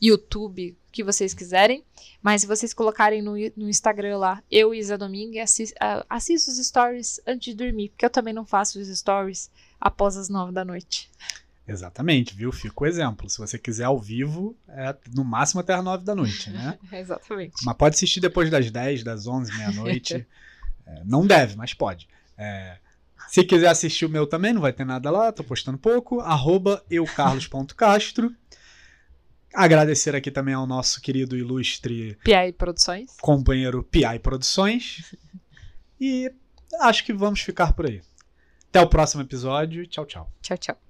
YouTube, 0.00 0.76
o 0.88 0.92
que 0.92 1.02
vocês 1.02 1.34
quiserem. 1.34 1.82
Mas 2.22 2.42
se 2.42 2.46
vocês 2.46 2.72
colocarem 2.72 3.22
no, 3.22 3.32
no 3.56 3.68
Instagram 3.68 4.18
lá, 4.18 4.40
eu, 4.48 4.72
Isa 4.72 4.96
Domingues, 4.96 5.74
assisto 6.08 6.52
os 6.52 6.64
stories 6.64 7.20
antes 7.26 7.52
de 7.52 7.64
dormir, 7.64 7.88
porque 7.88 8.06
eu 8.06 8.10
também 8.10 8.32
não 8.32 8.46
faço 8.46 8.78
os 8.78 8.86
stories 8.86 9.50
após 9.80 10.16
as 10.16 10.28
nove 10.28 10.52
da 10.52 10.64
noite. 10.64 11.10
Exatamente, 11.66 12.34
viu? 12.34 12.52
Fica 12.52 12.84
o 12.84 12.86
exemplo. 12.86 13.28
Se 13.28 13.38
você 13.38 13.58
quiser 13.58 13.84
ao 13.84 13.98
vivo, 13.98 14.56
é 14.68 14.94
no 15.14 15.24
máximo 15.24 15.60
até 15.60 15.72
as 15.72 15.82
9 15.82 16.04
da 16.04 16.14
noite, 16.14 16.50
né? 16.50 16.78
Exatamente. 16.92 17.54
Mas 17.64 17.76
pode 17.76 17.94
assistir 17.94 18.20
depois 18.20 18.50
das 18.50 18.70
10, 18.70 19.02
das 19.02 19.26
11, 19.26 19.56
meia-noite. 19.56 20.26
é, 20.86 21.02
não 21.04 21.26
deve, 21.26 21.56
mas 21.56 21.72
pode. 21.72 22.06
É, 22.36 22.76
se 23.28 23.42
quiser 23.44 23.68
assistir 23.68 24.04
o 24.04 24.10
meu 24.10 24.26
também, 24.26 24.52
não 24.52 24.60
vai 24.60 24.72
ter 24.72 24.84
nada 24.84 25.10
lá, 25.10 25.32
tô 25.32 25.42
postando 25.42 25.78
pouco. 25.78 26.20
Arroba 26.20 26.84
eucarlos.castro. 26.90 28.34
Agradecer 29.54 30.14
aqui 30.14 30.30
também 30.30 30.52
ao 30.52 30.66
nosso 30.66 31.00
querido 31.00 31.36
ilustre 31.36 32.18
PI 32.24 32.52
Produções. 32.58 33.16
Companheiro 33.20 33.82
PI 33.84 34.18
Produções. 34.20 35.14
E 35.98 36.30
acho 36.80 37.04
que 37.04 37.12
vamos 37.12 37.40
ficar 37.40 37.72
por 37.72 37.86
aí. 37.86 38.02
Até 38.68 38.80
o 38.82 38.88
próximo 38.88 39.22
episódio. 39.22 39.86
Tchau, 39.86 40.04
tchau. 40.04 40.32
Tchau, 40.42 40.58
tchau. 40.58 40.83